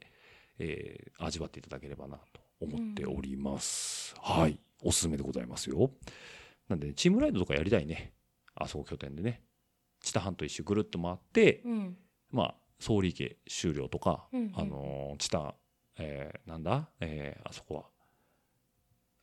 [0.59, 4.59] えー味わっていただければなと思っております、はい。
[4.83, 5.91] おすすめでございますよ。
[6.67, 8.13] なんで、ね、チームライドとかやりたいね。
[8.55, 9.43] あそこ拠点でね。
[10.01, 11.97] 知多半島一周ぐるっと回って、うん。
[12.31, 14.51] まあ総理家終了とか、うんうん。
[14.55, 15.55] あのー知多、
[15.97, 17.83] えーなんだ、えーあそこは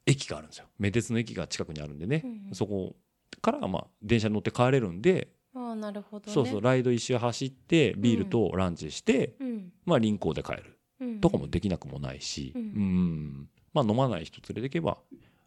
[0.07, 0.67] 駅があるんですよ。
[0.79, 2.55] 名鉄の駅が近くにあるんでね、うんうん。
[2.55, 2.97] そこ
[3.41, 6.33] からまあ電車に乗って帰れるんで、ああなるほどね。
[6.33, 9.73] そうそうライド一周走ってビールとランチして、うん。
[9.85, 10.79] まあ輪行で帰る。
[11.01, 11.21] うん。
[11.21, 12.65] とかもできなくもないし、ううん。
[12.65, 14.99] んまあ飲まない人連れていけば、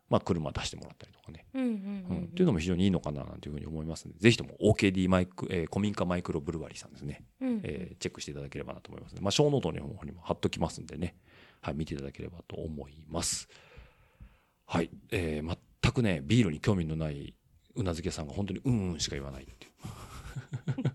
[0.09, 7.61] まあ、車出してもらったりとかね、っていうのも非常にいいのかななんていうふうに思いますのでぜひとも OKD マイク、えー古民家マイクロブルワリーさんですね、うん。
[7.63, 9.21] えーチェックしていただければなと思いますね。
[9.21, 11.15] まあ、ショーノートの方にも貼っときますんでね、
[11.61, 13.49] はい、見ていただければと思います。
[14.67, 17.33] はい、えー全くね、ビールに興味のない
[17.75, 19.71] うなずけさんが本当にうんうんしか言わないっていう。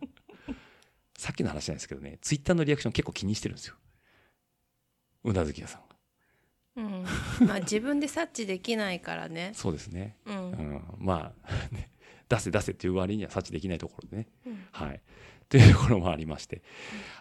[1.17, 3.77] さっきの話なんですけどね、ツイッターのリアクション結構気にしてるんですよ。
[5.25, 5.91] うなずけさんが。
[6.77, 10.17] うんまあ自分で察知できないからね そうですね。
[10.25, 11.91] ううんん、まあ、ね、
[12.29, 14.29] 出せ出せっていう割には察知できないところでね。
[14.47, 15.01] うんはい。
[15.51, 16.63] というところもありまして。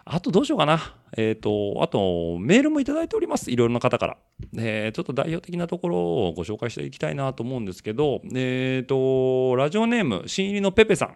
[0.05, 0.95] あとどうしようかな。
[1.17, 3.49] えっ、と、あと、メールもいただいております。
[3.49, 4.17] いろいろな方から。
[4.55, 11.15] えーちょっと代表的なところをご紹介していきたいなと思うんですけど、えっ、と、ラジオネーム、新入りのペペさん。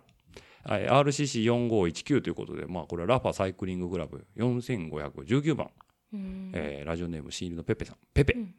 [0.66, 4.26] はい RCC4519 ということで、まあ、これはラファサイクリングクラブ。
[4.38, 5.70] 4519番、
[6.14, 6.52] うん。
[6.54, 7.98] えーラジオネーム、新入りのペペさん。
[8.14, 8.34] ペペ。
[8.34, 8.56] うん。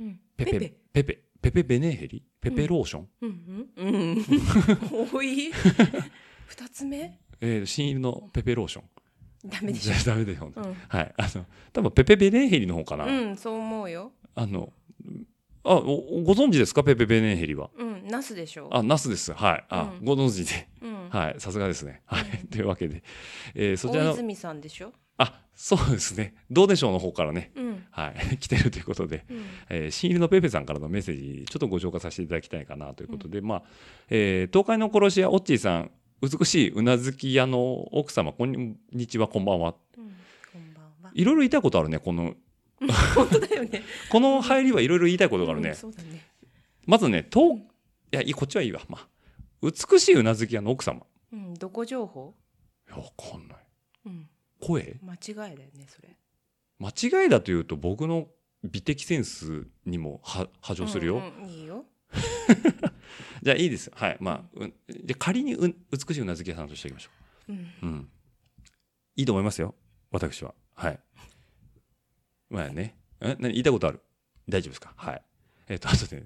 [0.00, 0.20] うん。
[0.36, 1.26] ペペ、ペペ。
[1.40, 2.22] ペペ、ベネーヘリ？
[2.40, 3.68] ペペローション、うん。
[3.76, 3.88] うん。
[3.88, 4.24] うん。
[5.12, 5.52] 多い。
[6.46, 7.20] 二つ目？
[7.40, 8.84] えー新入りのペペローション。
[9.48, 9.92] ダメでしょ。
[10.04, 10.52] ダメだよね。
[10.56, 10.74] うん。
[10.88, 11.14] はい。
[11.16, 13.04] あの、多分ペペベネーヘリの方かな。
[13.06, 14.12] うんそう思うよ。
[14.34, 14.72] あの、
[15.64, 16.84] あおご存知ですか？
[16.84, 17.70] ペペペネンヘリは。
[17.76, 18.68] うんナスでしょ。
[18.72, 19.32] あナスです。
[19.32, 19.64] はい。
[19.68, 20.04] あ、うん。
[20.04, 20.68] ご存知で。
[20.82, 21.08] うん。
[21.10, 21.34] はい。
[21.40, 22.02] さすがですね。
[22.06, 22.22] はい。
[22.22, 23.02] う んというわけで、
[23.54, 24.92] えーそちらの大泉さんでしょ？
[25.18, 26.34] あそうですね。
[26.50, 27.50] どうでしょうの方からね。
[27.56, 27.84] うん。
[27.90, 28.36] はい。
[28.38, 29.24] 来てるということで。
[29.30, 29.42] うん。
[29.70, 33.62] えー、新入りのペペさんからのメッセージちょっとご紹介させていただきたいかなということで、まあ、
[34.10, 35.90] えー東海の殺し屋オッチーさん
[36.22, 37.60] 美しいうなずき屋の
[37.92, 39.74] 奥様こんにちはこんばんは。
[39.98, 40.04] うん
[40.52, 41.10] こんばんは。
[41.12, 42.34] いろいろ言いたいことあるねこの。
[43.14, 43.82] 本当だよね。
[44.10, 46.26] この入りはいろいろ言いたいことがあるね、うんそうだね。
[46.86, 47.60] まずねとい
[48.12, 49.08] やこっちはいいわ、まあ、
[49.62, 51.04] 美しいうなずき屋の奥様。
[51.32, 52.34] うんどこ情報？
[52.88, 53.58] いやわかんない。
[54.06, 54.28] うん。
[54.60, 54.98] 声？
[55.02, 56.16] 間違いだよねそれ。
[56.78, 58.28] 間違いだというと僕の
[58.64, 61.84] 美的センスにもは波状するよ、うんうんいいよ
[63.42, 67.10] じゃあいいですはいまあ、うん、じゃあ仮にう美しいうなずき屋さんとしておきましょ
[67.48, 68.08] ううんうん。
[69.16, 69.74] いいと思いますよ。
[70.10, 70.52] 私は。
[70.74, 70.98] はい。
[72.50, 72.96] まあね。
[73.20, 73.36] え？
[73.38, 73.52] 何？
[73.52, 74.00] 言いたいことある？
[74.48, 74.92] 大丈夫ですか？
[74.96, 75.22] はい。
[75.68, 76.24] えっ、と、あとね、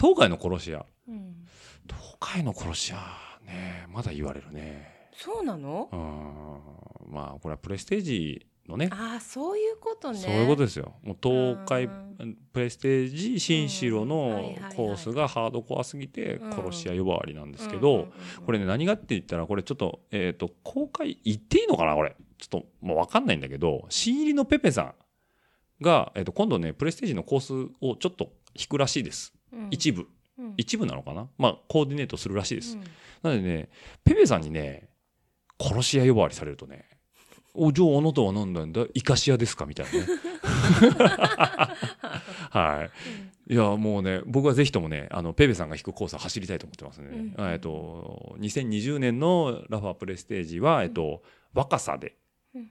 [0.00, 0.86] 東海の殺し屋。
[1.08, 1.46] うん
[1.88, 2.98] 東海の殺し屋、
[3.44, 5.08] ね、まだ言われるね。
[5.12, 5.88] そうなの？
[5.92, 7.12] うん。
[7.12, 8.88] まあ、これはプレステージのね。
[8.92, 10.18] ああそういうことね。
[10.18, 10.94] そういうことですよ。
[11.02, 11.88] もう東海う
[12.24, 12.38] ん。
[12.52, 14.08] プレステージ新城うん。
[14.08, 16.52] のコースがハードコアすぎてうん。
[16.52, 18.08] 殺し屋呼ばわりなんですけど、
[18.46, 22.16] これね何がって言ったらこれちょっと,、えー、と公開言っていいのかなこれ。
[22.38, 24.94] ちょっともう分かんないんだけど新入りのペペさん
[25.84, 29.68] が、えー、と今度ねプレステージのコースをちょっと引くらしいです、うん。
[29.70, 30.06] 一部。
[30.38, 30.54] うん。
[30.56, 31.28] 一部なのかな？
[31.36, 32.80] まあコーディネートするらしいです、うん。
[33.22, 33.68] なのでね
[34.04, 34.88] ペペさんにね
[35.60, 36.86] 殺し屋呼ばわりされるとね
[37.54, 38.86] 「おじゃああなたは何なんだ？
[38.94, 39.98] 生かし屋ですか?」みたいなね。
[42.50, 42.88] は
[43.48, 43.52] い。
[43.52, 47.44] いやもうね僕はぜひともねあのペペさんが引くコースを走りたいと思ってますね、うん。
[47.44, 52.14] あえっと2020年のラファプレステージは、えっと、若さで、うん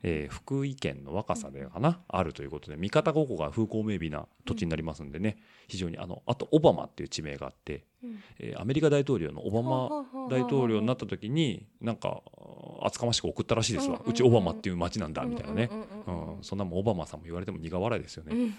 [0.04, 5.38] えー福井県の若さでかな、あるということで三方五湖が風光明媚な土地になりますんでね、
[5.68, 8.20] 非常にあのあとオバマっていう地名があって、うん。
[8.40, 12.22] えーアメリカ大統領のオバマ大統領になった時になんか
[12.82, 15.70] 厚かましく送ったらしいですわ、うちオバマっていう町なんだみたいなね、
[16.08, 18.36] うんそんなもんオバマさんも言われても苦笑いですよね。
[18.36, 18.56] うん。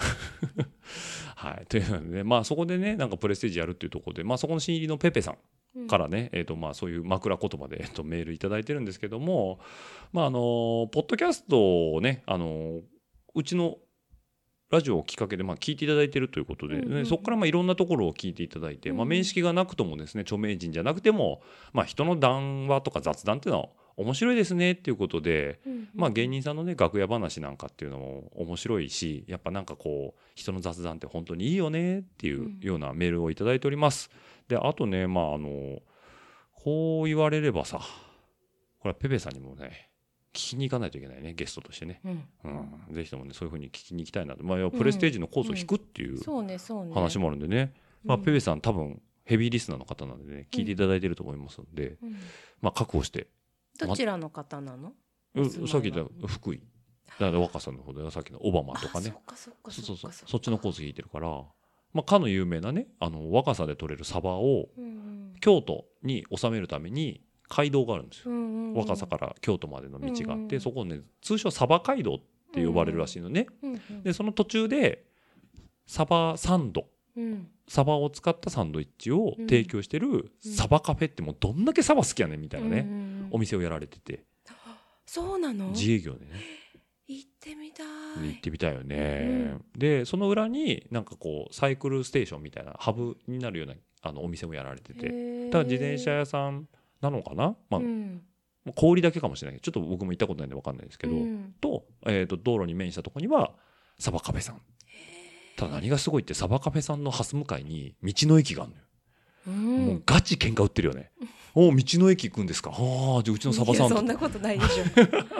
[1.36, 5.38] はい、というので、ね、まあそこでねなんかプレステージやるっていうところで、まあ、そこの新入りのペペさん
[5.88, 9.60] からね、えーとまあ、そういう枕言葉で、えー、とメールいただいてるんですけども、
[10.12, 12.80] まああのポッドキャストをね、あの
[13.34, 13.76] うちの
[14.70, 17.06] ラジオをきっかけで、まあ、聞いていただいてるということで、ねうんうん。
[17.06, 19.06] そこからまあいろんなところを聞いていただいて、まあ、うん。
[19.06, 25.88] うん面識がなくともですね著名人じゃなくても、まあ、人の談話とか雑談っていうのは面白いですねっていうことで、うん。
[25.94, 32.60] まあ、芸人さんのね楽屋話なんかっていうのも面白いしやっぱなんかこう人の雑談って本当にいいよねっていううん。
[32.60, 34.08] ようなメールをいただいております。
[34.50, 35.78] であとねまああの
[36.52, 37.84] こう言われればさこ
[38.84, 39.88] れはペペさんにもね
[40.32, 42.28] 聞きに行かないといけないねゲストとしてね、うん。
[42.88, 46.92] うん、ぜひともねそういうふうに聞きに行きたいなと、まあ、プレステージのコースを引くっていうそうねそうね。
[46.94, 47.72] 話もあるんでね、
[48.04, 48.24] まあ、うん。
[48.24, 52.16] ペペさん多分ヘビーリスナーの方なんでね聞いていただいてると思いますんで、うん。
[52.60, 53.28] まあ、覚悟して。
[53.78, 54.92] どちらの方なの？
[55.68, 56.62] さっき言った福井。
[57.18, 59.14] だから若さんの方でさっきのオバマとかね。
[60.26, 61.44] そっちのコース引いてるから、
[61.92, 68.32] まあ、かの有名なねあの若さで取れるサバをうん京都に収めるために街道があるんですよ、
[68.74, 70.34] 若さから京都までの道が。
[70.34, 72.18] あって、そこをね通称サバ街道っ
[72.52, 73.46] て呼ばれるらしいのね、
[74.04, 75.04] でその途中で
[75.86, 76.86] サバサンド。
[77.16, 77.48] うん。
[77.66, 82.86] サバを使ったサンドイッチを提供してるサバカフェってもうどんだけサバ好きやねんみたいなね、
[83.30, 84.24] お店をやられてて。
[85.06, 85.70] そうなの？
[85.70, 86.32] 自営業でね
[87.12, 87.86] 行ってみたい。
[88.28, 95.00] 行ってみたいよね、でその裏になんかこうサイクルステーションみたいなハブになるようなあのお店もやられてて。
[95.00, 96.68] てだ自転車屋さん
[97.00, 98.22] なのかな、まあうん。
[98.76, 101.54] 小売りだけかもしれないけどちょっと僕も行ったことないんで分かんないですけど、うん。
[101.60, 103.52] と,、えー、と道路に面したところには
[103.98, 104.62] サバカフェさん。
[105.56, 108.84] ただ何がすごいってサバカフェさんの蓮向かいに道の駅があるのよ、
[109.48, 109.86] うん。
[109.86, 111.10] もうガチ喧嘩売ってるよね。
[111.54, 112.70] お道の駅行くんですか？
[112.70, 114.84] ああじゃあうちのサバさんそんなことないでしょ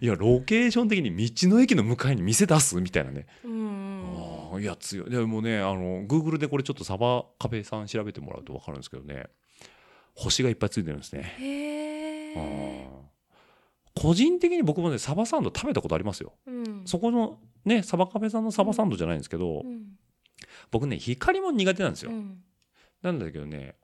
[0.00, 5.10] いやロケーション的に道の駅の向かいに店出すみたいなね、うんいや強い。
[5.10, 9.26] でもねあの Google でこれちょっとサバカフェさん調べてもらうと分かるんですけどね。
[10.14, 13.08] 星がいっぱいついてるんですね、へあえあ
[13.94, 16.32] 個人的に僕もねサバサンド食べたことありますよ。
[16.46, 16.82] うん。
[16.86, 19.96] そこのねサバカフェさんのサバサンドじゃないんですけど、うん。
[20.70, 22.42] 僕ね光も苦手なんですよ、うん。
[23.02, 23.76] なんだけどね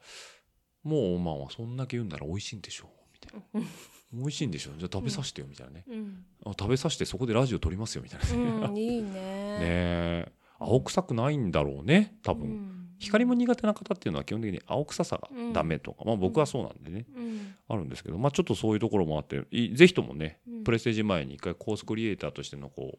[0.82, 3.68] もうおまんはそんだけ言うんなら美味しいんでしょみたいな
[4.14, 6.24] 美味しいんでしょじゃあ食べさせてよみたいなね、うん。
[6.46, 9.10] あ食べさせてそこでラジオ撮りますよみたいなね、うんいいね。
[9.10, 9.14] ね
[9.60, 10.32] え。
[10.58, 12.88] 青臭くないんだろうね多分、うん。
[12.98, 17.54] 光も苦手な方っていうのは基本的に青臭さがダメとか、まあ僕はそうなんでね、うん。
[17.68, 20.64] あるんですけどまあちょっとそういうところもあっていぜひともね、うん。
[20.64, 22.98] プレステージ前に一回コースクリエイターとしてのこ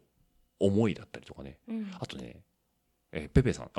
[0.60, 1.58] 思いだったりとかね。
[1.68, 1.90] うん。
[1.98, 2.40] あとね
[3.12, 3.70] えーペペさん、あ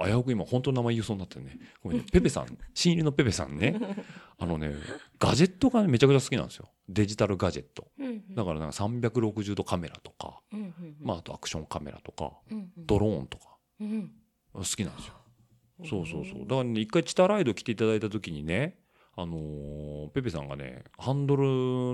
[0.00, 1.58] あ、危うく今、本当の名前言うそうになってるね。
[1.82, 2.04] ごめんね。
[2.12, 3.78] ペペさん、新入りのペペさんね、
[4.38, 4.72] あのね、
[5.18, 6.68] ガジェットがめちゃくちゃ好きなんですよ。
[6.88, 7.88] デジタルガジェット。
[7.98, 14.10] うんだからなんか360度カメラとか、うんうんまあ、あとアクションカメラとか、うんうんドローンとか、うん
[14.52, 15.14] 好きなんですよ。
[15.84, 16.40] そうそうそう。
[16.42, 18.78] だからね、一回チタライド来ていただいた時にね、
[19.16, 21.44] あのーペペさんがね、ハンドル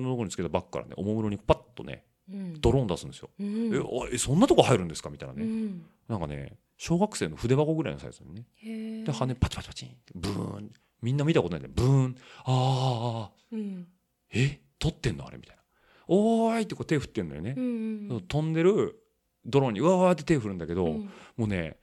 [0.00, 3.30] のところにつけたバッグからね、おもむろにパッとね、うんドローン出すんですよ。
[3.38, 5.10] うんえおい、そんなとこ入るんですか？
[5.10, 5.44] みたいなね。
[5.44, 9.04] うんなんかね、小学生の筆箱ぐらいのサイズにね。
[9.04, 10.70] で、羽パチパチパチンブーン。
[11.02, 11.88] みんな見たことないんだよ。
[11.88, 12.16] ブーン。
[12.44, 13.86] ああ、うん
[14.32, 14.60] え？
[14.78, 15.62] 撮ってんのあれみたいな。
[16.06, 17.60] おーいってこう手振ってんのよねう。
[17.60, 18.98] ん飛んでる
[19.44, 21.76] ドローンにうわーって手振るんだけど、うんもうね、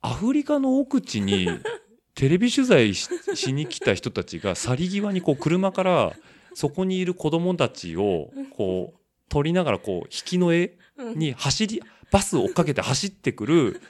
[0.00, 1.48] アフリカの奥地に
[2.14, 6.12] テレビ取材ししに来た人たちが去り際にこう車から
[6.54, 10.76] そこにいる子供たちをこう撮りながらこう引きの絵
[11.16, 13.80] に走り、バスを追っかけて走ってくる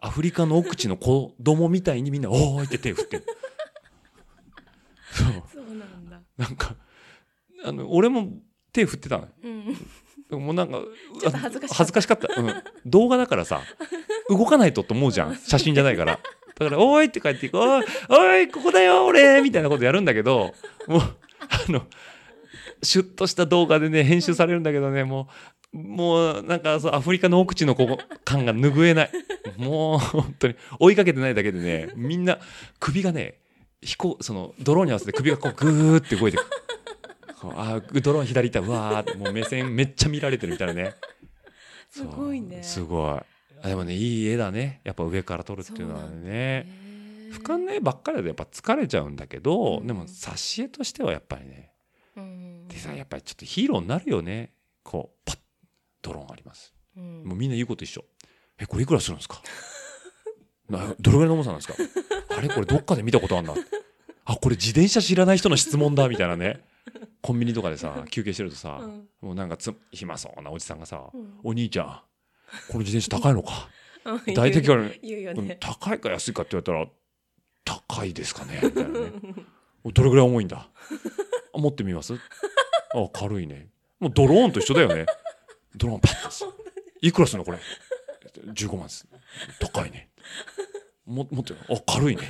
[0.00, 3.24] アフリカの奥地の子供みたいにみんな「おーい!」って手振ってる。
[5.12, 6.76] そうそうなんだなんか
[7.64, 8.28] あの俺も
[8.72, 9.28] 手振ってたのよ
[10.30, 10.80] うんもうなんか
[11.20, 13.62] ちょっと恥ずかしかった恥ずかしかった、うん、動画だからさ
[14.28, 16.18] 動かないとと思うじゃん写真じゃないから
[16.58, 20.52] だから「おーい!」って帰っていく「おいおいここだよ俺!」みたいなことやるんだけど
[20.86, 21.86] もうあの
[22.82, 25.26] シュッとした動画でね編集されるんだけどねもう
[25.76, 27.86] もうなんかそうアフリカの奥地の子
[28.24, 29.10] 感が拭えない。
[29.56, 32.38] もう本当に追いかけてないだけでねみんな
[32.80, 33.38] 首がね
[33.80, 36.46] 飛行そのドローンに合わせて首がこうグーって動いてく。
[37.42, 40.94] あードローン左行ったうわーってもう目線めっちゃ見られてるみたいなね。
[41.90, 42.62] すごいね。
[42.62, 43.20] すごい。
[43.62, 44.80] あでもねいい絵だね。
[44.84, 46.66] やっぱ上から撮るっていうのはね。
[47.32, 49.86] 俯瞰の絵ばっかりだとやっぱ疲れちゃうんだけど、うん。
[49.86, 51.70] でも挿絵としてはやっぱりね
[52.16, 52.68] うん。
[52.68, 54.50] でさやっぱりちょっとヒーローになるよね。
[54.82, 55.38] こうパッ
[56.06, 56.72] ドローンあります。
[56.96, 57.24] うん。
[57.24, 58.04] もうみんな言うこと一緒。
[58.58, 59.42] えこれいくらするんですか？
[60.70, 61.74] などれぐらいの重さなんですか？
[62.36, 62.48] あれ？
[62.48, 63.54] これどっかで見たことあんな。
[64.24, 66.60] あこれ自転車知らない人の質問だみたいなね。
[67.22, 69.08] コンビニとかでさ休憩してるとさ、うん。
[69.20, 71.40] もうなんかつ暇そうなおじさんがさ「うん。
[71.42, 71.86] お兄ちゃん
[72.68, 73.68] この自転車高いのか？
[74.04, 74.18] うん。
[74.34, 74.82] 大体聞かれる。
[74.84, 75.56] うん言うよね。
[75.60, 78.60] 高いか安いかって言われたら高いですかね？
[78.62, 79.12] みたいなね。
[79.92, 80.68] どれぐらい重いんだ？
[81.54, 82.14] あ持ってみます？
[82.14, 82.18] あ
[83.12, 83.68] 軽いね。
[84.00, 85.06] もうドローンと一緒だよね
[85.76, 86.30] ドローンパッと。
[86.30, 86.44] す
[87.00, 87.58] いくらするのこれ
[88.52, 89.06] ？15万です。
[89.60, 90.08] 高いね。
[91.06, 92.22] も持ってるあ軽いね。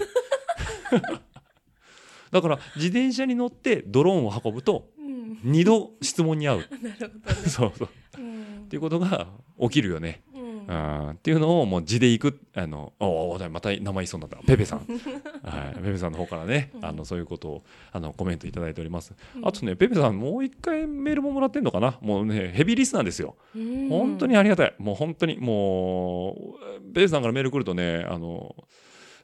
[2.31, 5.39] だから自転車に乗ってドローンを運ぶとうん。
[5.43, 6.59] 二度質問に合う。
[6.83, 7.49] なるほどね。
[7.49, 7.89] そうそう。
[8.19, 8.63] うん。
[8.65, 9.29] っていうことが
[9.61, 10.23] 起きるよね
[10.69, 14.47] うっていうのをもう字でいくあのおおまた名前言いそうになった。
[14.47, 14.81] ペペさん、
[15.43, 21.99] はい、ペペさんの方からね、あのそういうことをあのコメントいただいております、あとねペペさんもう一回メールももらってんのかな？
[22.01, 23.37] もうねヘビーリスナーですよ。
[23.55, 23.89] うん。
[23.89, 24.75] 本当にありがたい。
[24.79, 28.55] もう本当にもうペペさんからメール来るとねあの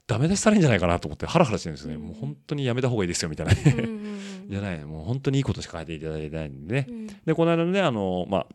[0.06, 3.88] ダメ出しされるんじゃないかなと思ってハラハラしてるんですよね、もう本当にやめた方がいいですよみたいなね、
[4.48, 4.84] じゃない。
[4.84, 7.06] もう本当にいいことしか書いていただいてないんでね、うん。
[7.06, 8.46] でこの間のねあのまあ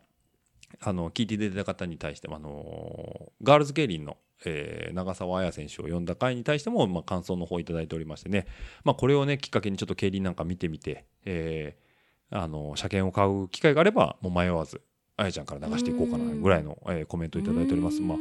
[0.80, 8.46] あの聞いていただいた方に対してもあのガールズケイリンの、えー長澤彩選手を呼んだ回に対しても、まあ、感想の方いただいておりましてね、
[8.84, 11.88] まあ、これをねきっかけにちょっと競輪なんか見てみて、えー
[12.30, 14.82] あの車検を買う機会があればもう迷わず
[15.16, 18.02] あやちゃんから流していこうかなぐらいの、えーコメントをいただいております。
[18.02, 18.18] まあ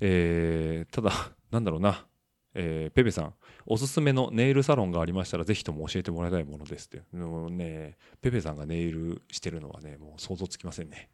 [0.00, 1.12] えーただ
[1.50, 2.06] なんだろうな
[2.54, 3.34] えーペペさん、
[3.66, 7.02] おすすめのネイルサロンがありましたら、ぜひとも教えてもらいたいものですって。
[7.16, 11.10] もうね、ペペさんがネイルしてるのはね、もう想像つきませんね。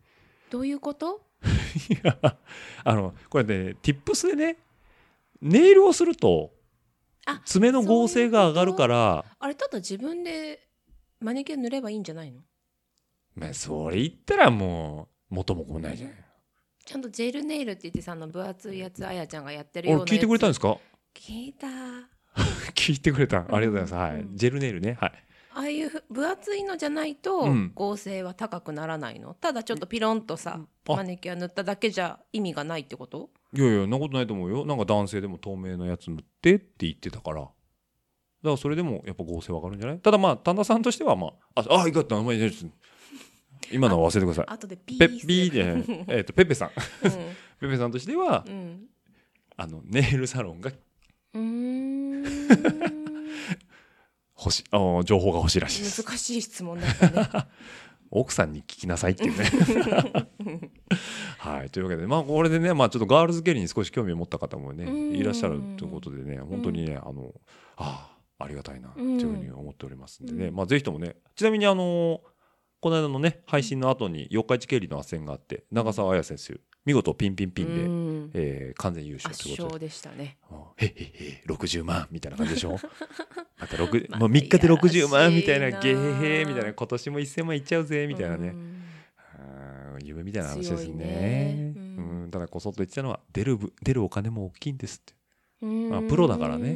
[0.51, 1.23] どういうこと？
[1.89, 2.19] いや
[2.85, 4.57] あの、これね、tips でね、
[5.41, 6.53] ネイルをすると、
[7.27, 10.67] あ爪の合成が上がるから、あれただ自分で
[11.21, 12.41] マニキュア塗ればいいんじゃないの？
[13.37, 16.17] まあ、それ言ったらもう、元も子もないじゃない。
[16.85, 20.77] ちゃんとジェルネイルって言ってさあの分厚いやつあやちゃんがやってるようなやつ俺聞いてくれたんですか？
[21.15, 22.09] 聞いたあ
[22.75, 23.39] 聞いてくれた。
[23.39, 23.95] ありがとうございます。
[23.95, 24.15] はい。
[24.23, 24.97] うんジェルネイルね。
[25.01, 25.13] はい。
[25.53, 27.73] あいう分厚いのじゃないとうん。
[27.75, 30.93] 合成は高くならないの、ただちょっとピロンとさ、あ。
[30.97, 33.31] マニキュア塗っただけじゃ意味がないってこと？
[33.55, 34.65] いやいや、そんなことないと思うよ。
[34.65, 37.41] なんか男性でも透明なやつ塗ってって言ってたから。
[37.41, 37.53] だか
[38.43, 39.99] らそれでもやっぱ合成わかるんじゃない？
[39.99, 42.65] ただまあ、丹田さんとしてはまあ、あ、あ、いかった、名前です。
[43.73, 44.45] 今のは忘れてください。
[44.55, 46.71] 後でピーピーで、 えっと、ペペさん。
[47.05, 47.11] うん。
[47.61, 48.87] ペペさんとしては、うん。
[49.57, 50.71] あの、ネイルサロンが
[51.35, 52.25] うーん
[54.41, 56.03] 欲しい、あー情報が欲しいらしいです。
[56.03, 57.29] 難しい質問だったね。
[58.11, 59.45] 奥さんに聞きなさいっていうね。
[61.39, 61.71] はい。
[61.71, 65.17] というわけで、まあ、これでね、まあ、ちょっとガールズケリーに少し興味を持った方もね、うん。
[65.17, 67.33] いらっしゃるということでね、本当にね、あの、
[67.77, 70.57] ああ、ありがたいな、というふうに思っておりますんでね、うん。
[70.57, 72.21] まあ、ぜひともね、ちなみに、あの、
[72.81, 78.31] この間のね、配信の後に四日市競輪の斡旋があって、長澤彩選手、見事ピンピンピンで、うん。
[78.35, 79.87] えー完全優勝圧ということで。
[79.87, 80.39] 勝でしたね。
[80.51, 80.59] うん。
[80.77, 82.79] へっへっへ60万みたいな感じでしょ？
[83.61, 88.55] また6またもう3日で60万みたいななゲヘヘみたいな今年も1000万いっちゃうぜみたいなね、
[90.03, 90.95] 夢みたいな話ですね。
[90.95, 91.73] ね。
[91.77, 92.31] ううんん。
[92.31, 95.15] ただこそっと言ってたのは出るぶ出るお金も大きいんですって、
[95.63, 95.91] うん。
[95.91, 96.75] まあプロだからね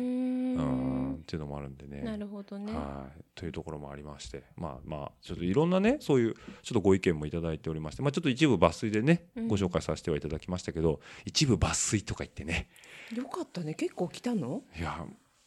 [0.54, 1.08] うん。
[1.08, 1.14] うん。
[1.14, 2.72] っていうのもあるんでねなるほどね。
[2.72, 4.44] はい、というところもありまして。
[4.56, 9.48] まあまあちょっといろんなねそういうちょっとご意見もいただいておりまして、まあ、ちょっと一部抜粋でねうん。
[9.48, 12.68] ご紹介させてはいただきましたけど、一部抜粋とか言ってね。
[13.14, 13.74] よかったね。
[13.74, 14.62] 結構来たの？
[14.78, 15.04] いや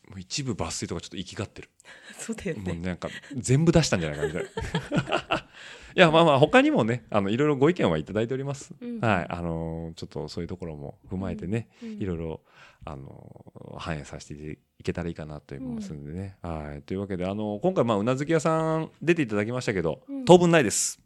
[0.10, 1.70] もう一部抜粋とかちょっと行きがってる。
[2.18, 4.50] そうだよもうなんか全部出したんじゃないかみたいな。
[5.96, 9.00] いやまあまあ他にもねあのいろいろご意見はいただいております、うん。
[9.00, 9.26] はい。
[9.30, 11.90] あのーちょっとそういうところも踏まえてね、うん。
[12.02, 12.42] いろいろ
[12.92, 16.82] あのー反映させていけたらいいかなと思いますんでね、はい。
[16.82, 20.26] というわけであのー今回まあうなずき屋さん出ていただきましたけど、うん。
[20.26, 21.00] 当分ないです、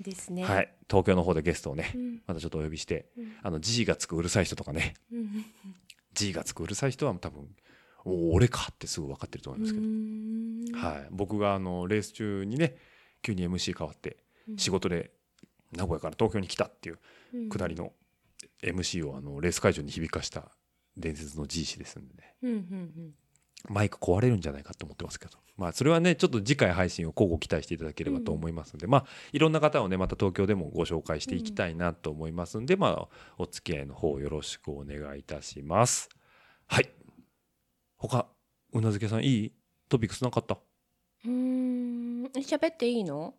[0.00, 0.42] ですね。
[0.44, 0.74] はい。
[0.88, 2.22] 東京の方でゲストをね、うん。
[2.26, 3.32] またちょっとお呼びしてうん。
[3.42, 4.94] あの G がつくうるさい人とかね。
[5.12, 5.44] うん。
[6.14, 7.48] G がつくうるさい人は多分
[8.04, 10.64] おお俺かってすぐ分かってると思いますけど、うん。
[10.74, 12.76] はい、僕があのレース中にね
[13.22, 14.16] 急に MC 変わって
[14.56, 15.12] 仕事で
[15.72, 16.98] 名古屋から東京に来たっていう
[17.34, 17.48] うん。
[17.48, 17.92] 下りの
[18.62, 20.50] MC をあのレース会場に響かした
[20.96, 22.34] 伝説の G 氏ですんでね。
[22.42, 23.14] うんうん
[23.68, 25.38] マイク壊れるんじゃないかと思ってますけど。
[25.56, 36.10] まあそれはねちょっと次回配信を交互期待していただければと思いますので、まあいろんな方をねまた東京でもご紹介していきたいなと思いますんで、まあお付き合いの方よろしくお願いいたします。
[36.66, 36.90] はい。
[37.96, 38.26] 他
[38.72, 39.52] うなずけさんいい
[39.88, 40.58] トピックスなかった？
[41.24, 41.32] うん。
[41.32, 43.34] うん喋っていいの？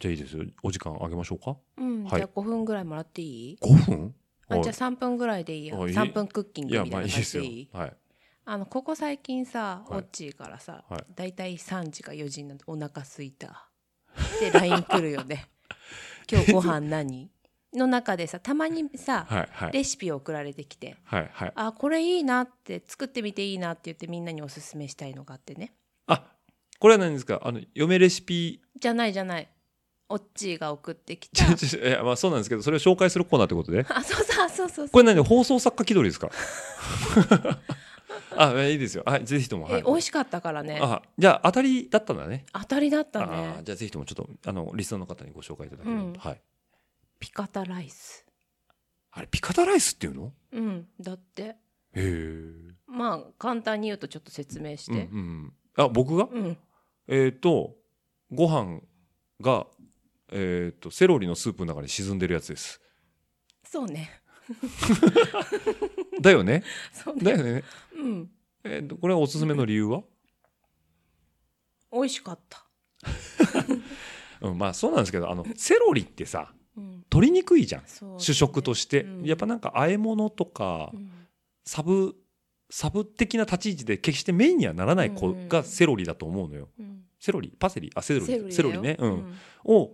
[0.00, 0.44] じゃあいいですよ。
[0.62, 1.56] お時間あげましょうか？
[1.76, 2.04] うん。
[2.04, 2.16] はい。
[2.16, 4.14] じゃあ5分ぐらいもらっていい？5分
[4.52, 5.92] あじゃあはい3分ぐらいでいいよあい。
[5.92, 7.32] い3分クッキングみたいな感じ。
[7.32, 7.96] でいいはい。
[8.44, 9.98] あのここ最近さはい。
[9.98, 11.04] オッチーからさはい。
[11.14, 13.68] だいたい3時か4時になってお腹すいた。
[14.40, 15.48] で LINE 来るよね。
[16.30, 17.30] 今日ご飯何？
[17.74, 19.72] の中でさたまにさはいはい。
[19.72, 20.96] レシピ送られてきて。
[21.04, 21.52] はいはい。
[21.54, 25.72] あこれいいなって作ってみていいなって言ってみんなにおすすめしたいのがあってね。
[26.06, 26.26] あ
[26.78, 27.40] これは何ですか？
[27.42, 28.60] あの嫁レシピ？
[28.78, 29.48] じゃないじゃない
[30.12, 31.44] オッチーが送ってきち
[31.80, 33.84] た まあそうなんですけどそれを紹介するコーナーってことで。
[33.90, 34.88] あそうそうそうそう。
[34.88, 36.30] これ何放送作家気取りですか？
[38.36, 39.02] あいいですよ。
[39.06, 39.64] はいぜひとも。
[39.64, 39.80] はい。
[39.80, 40.78] え美味しかったからね。
[40.80, 42.46] あじゃあ当たりだったんだね。
[42.52, 46.02] 当たりだったあねじゃあぜひともちょっとあのリスナーの方にご紹介いただければ。
[46.02, 46.14] と、うん。
[46.14, 46.40] はい。
[47.20, 48.26] ピカタライス。
[49.12, 50.32] あれピカタライスっていうの？
[50.52, 51.42] うんだって。
[51.42, 51.56] へ
[51.96, 52.52] え。
[52.86, 55.52] まあ簡単に言うとちょっと説明しうんうてん。
[55.76, 56.28] あ僕が？
[56.32, 56.56] うん、
[57.08, 57.76] えっ、と
[58.30, 58.80] ご飯
[59.40, 59.66] が
[60.32, 62.80] えっ、とセロリのスープの中に沈んでるやつです。
[63.64, 64.22] そうね。
[66.20, 66.62] だよね。
[67.16, 67.22] ね。
[67.22, 67.64] だよね。
[67.96, 68.30] うん。
[68.64, 70.02] えーとこれはおすすめの理由は、
[71.92, 72.64] 美味しかった、
[74.40, 77.82] うん、まあそうなんですけどあのセロリってさうん、取りにくいじゃん。
[78.18, 79.24] 主食として、うん。
[79.24, 81.10] やっぱなんか和え物とか、うん。
[81.64, 82.16] サブ
[82.70, 86.70] サブ的な立ち位置で決してメインにはならない子がセロリだと思うのよ。
[86.78, 87.02] うん。
[87.20, 87.50] セロリ？
[87.58, 87.90] パセリ？
[87.94, 88.52] あセロリ。
[88.52, 89.38] セロリね、ううんん。
[89.64, 89.90] を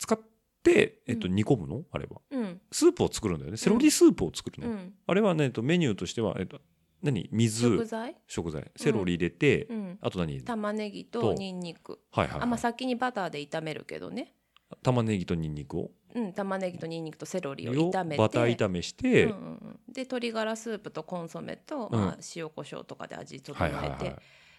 [0.00, 0.18] 使っ
[0.62, 1.34] て、えっと、うん。
[1.34, 1.84] 煮込むの？
[1.92, 2.60] あればうん。
[2.72, 3.58] スープを作るんだよね。
[3.58, 4.94] セロリスープを作るの、うん。
[5.06, 6.60] あれはね、えっと、メニューとしては、えっと、
[7.02, 7.28] 何？
[7.30, 7.68] 水。
[7.76, 8.70] 食材、食材。
[8.76, 10.40] セロリ入れて、うん、あと何？
[10.42, 11.34] 玉ねぎとと。
[11.34, 12.00] ニンニク。
[12.10, 12.42] はいはい、はい。
[12.44, 14.34] あまあ先にバターで炒めるけどね。
[14.82, 15.90] 玉ねぎとニンニクを？
[16.14, 18.18] うん玉ねぎとニンニクとセロリをを炒めて。
[18.18, 19.80] バター炒めして、うんうんうん。
[19.92, 22.00] で鶏ガラスープとコンソメと、うん。
[22.00, 24.16] まあ、塩コショウとかで味整えて、はいはいはい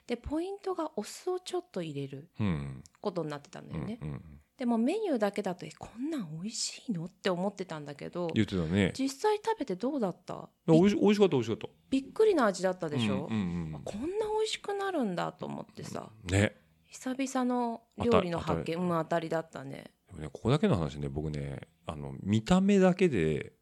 [0.08, 2.84] でポイントがお酢をちょっと入れるうん。
[3.00, 4.22] ことになってたんだよね、うんうん、
[4.62, 7.05] でもメニューだけだとえこんなん美味しいの？
[7.05, 8.93] って思ってたんだけど言ってたね。
[8.95, 10.49] 実際食べてどうだった？
[10.68, 11.68] びおいし美味しかった美味しかった。
[11.89, 13.82] びっくりな味だったでしょ、うんうんうん。
[13.84, 16.12] こんな美味しくなるんだと思ってさ。
[16.30, 16.57] ね。
[16.86, 19.86] 久々の料理の発見うん当たりだったね。
[20.09, 23.53] でもねここだけの話ね僕ねあの見た目だけで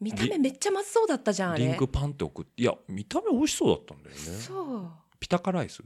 [0.00, 1.64] 見た目めっちゃまずそうだったじゃんあれ。
[1.64, 4.20] リンクパンって送っていや見た目美味しそうだったんだよね。
[4.20, 4.90] そう。
[5.20, 5.80] ピタカライス？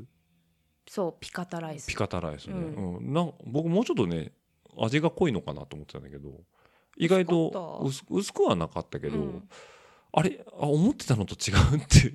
[0.89, 1.87] そうピカタライス。
[1.87, 3.13] ピカタライスね、ううん。
[3.13, 4.33] なん僕もうちょっとね
[4.79, 6.31] 味が濃いのかなと思ってたんだけど
[6.97, 9.49] 意外と薄薄薄くはなかったけど、うん。
[10.13, 12.15] あれあ思ってたのと違うって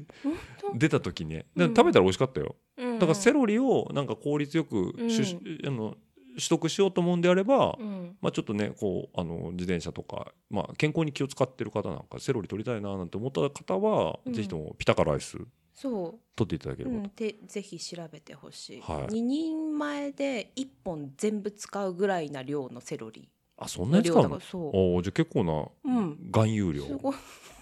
[0.64, 1.48] 本出た時ね。
[1.58, 3.00] 食べたら美味しかったよ、当うん。
[3.00, 5.98] だからセロリをなんか効率よくしゅ、あの
[6.36, 8.16] 取得しようと思うんであれば、うん。
[8.22, 14.34] まあ、ちょっとねこうあの自転車とか、まあ、健康に気を使ってる方なんかセロリ取りたいななんて思った方は、うん。
[14.34, 15.38] ぜひともピタカライス
[15.82, 16.98] そ取っていただけう、れば。
[17.04, 19.14] と、うん、でぜひ調べてほしい、はい。
[19.14, 23.30] 2人前で1本全部使うぐらいな量のセロリ。
[23.58, 24.40] あそんなに使うの？
[24.40, 26.16] そおーじゃあ結構なううん。
[26.32, 26.84] 含有量。
[26.84, 27.16] すごい。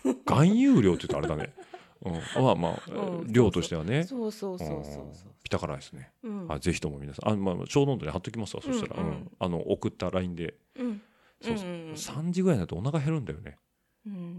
[0.25, 1.53] 含有量って言うとあれだね、
[2.03, 4.03] うん、あまあまあ、うん量としてはね。
[4.03, 6.51] そうそうそうそうピタカライスね、うん。
[6.51, 7.29] あぜひとも皆さん。
[7.29, 9.31] あ、まあ、小ノートに貼っときますわ、そしたら、うんうんうん。
[9.39, 10.55] あの送った LINE で。
[10.75, 11.01] うん。
[11.41, 13.51] そうそう、うんうん3時ぐらいになるとお腹減るんだよね。
[13.51, 13.57] うん、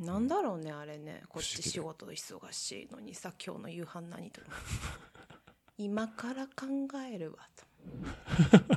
[0.08, 4.46] なんだろうねあれねこっち仕事忙しいのにさ今日の夕飯何とか
[5.76, 6.52] 今から考
[7.12, 7.64] えるわと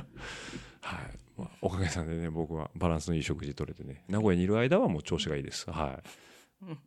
[0.82, 1.18] はい。
[1.38, 5.70] まあ、おかげさんでね、僕はバランスのいい食事取れてね、名古屋にいる間はもう調子がいいです。
[5.70, 5.98] は
[6.62, 6.66] い。
[6.66, 6.78] うん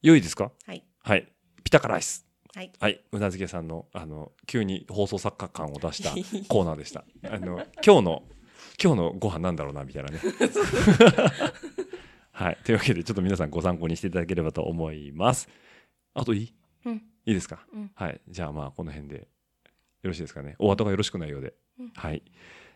[0.00, 0.50] 良いですか？
[0.66, 1.30] はいはい。
[1.62, 2.24] ピタカライス。
[2.54, 3.04] はいはい。
[3.12, 6.10] うなずけさんの、あの、急に放送作家感を出した
[6.48, 7.04] コーナーでした。
[7.24, 8.22] あの、今日の、
[8.82, 10.20] 今日のご飯なんだろうな、みたいなね。
[12.38, 12.58] はい。
[12.62, 15.48] というわけで、ちょっと皆さんご参考にしていただければと思います。
[16.14, 16.54] あといい？
[16.86, 18.20] うんいいですか、うんはい。
[18.28, 19.24] じゃあまあ、この辺でよ
[20.04, 20.54] ろしいですかね。
[20.60, 21.54] お後がよろしくないようで。
[21.80, 22.22] うんはい。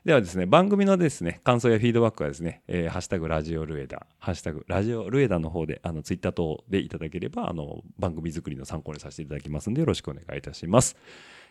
[0.04, 10.96] ではですね、番組のですね、感想やフィードバックはですね、えーハッシュタグラジオルエダ、ハッシュタグラジオルエダの方で、あの、ツイッター等でいただければ、あの、番組作りの参考にさせていただきますので、よろしくお願いいたします。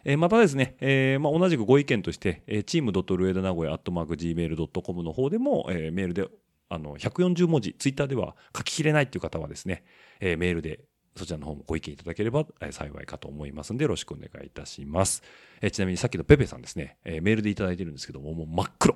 [0.04, 6.28] えーまたですね、えーまあ、同じくご意見として、えー、チームルエダ名古屋アットマーク Gmail.com の方でも、えーメールで、
[6.74, 9.84] あの、140文字、ツイッターでは書ききれないっていう方はですね、
[10.22, 10.80] えーメールで
[11.18, 15.22] そちらの方もご意見いただければ、えー幸いかと思いますので、よろしくお願いいたします。
[15.62, 18.96] えーちなみにさっきのペペさんですね、えーメールでいただいてるんですけども、もう真っ黒。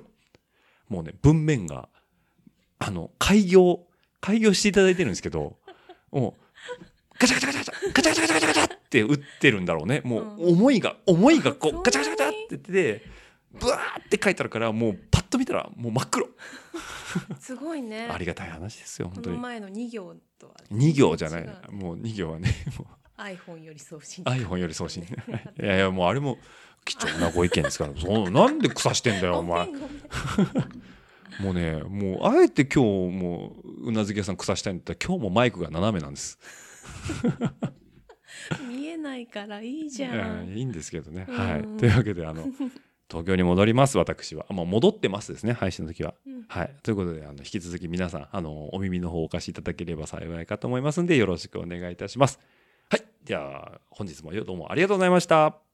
[0.88, 1.88] もうね、文面が、
[2.78, 3.80] あの、開業、
[4.20, 5.58] 開業していただいてるんですけど、
[6.10, 6.42] もう、
[7.18, 10.00] ガチャガチャガチャガチャガチャガチャガチャガチャって打ってるんだろうね。
[10.04, 13.02] もう、思いが、思いがこう、ガチャガチャガチャって言ってて、
[13.58, 16.28] ブワーって書いてあるから、もうパッと見たら、もう真っ黒。
[17.40, 19.36] すごいねありがたい話ですよ、本当に。
[19.36, 21.48] この前の2行とは2行じゃない。
[21.70, 22.86] もう2行はね、も
[23.18, 25.02] う iPhone より送信 iPhone より送信。
[25.60, 26.38] いやいや、もうあれも
[26.84, 29.68] 貴重なご意見ですから、 そうなんで腐してんだよ、お前
[31.40, 36.38] もうね、もう、あえて今日、もう、うなずき屋さん腐したいんだったら、今日もマイクが斜めなんです。
[38.66, 41.26] 見えないからいいじゃんいいんですけどね。
[41.28, 41.62] うんはい。
[41.78, 42.46] というわけで、あの、
[43.08, 44.46] 東京に戻ります、私は。
[44.48, 46.14] あまあ、戻ってますですね、配信の時は。
[46.26, 46.74] うんはい。
[46.82, 52.38] ということで、あの、引き続き皆さん、あの、お耳の方をお貸しいただければ幸いかと思いますんで、よろしくお願いいたします。
[52.88, 53.04] はい。
[53.24, 55.65] じゃあ、本日もどうもありがとうございました。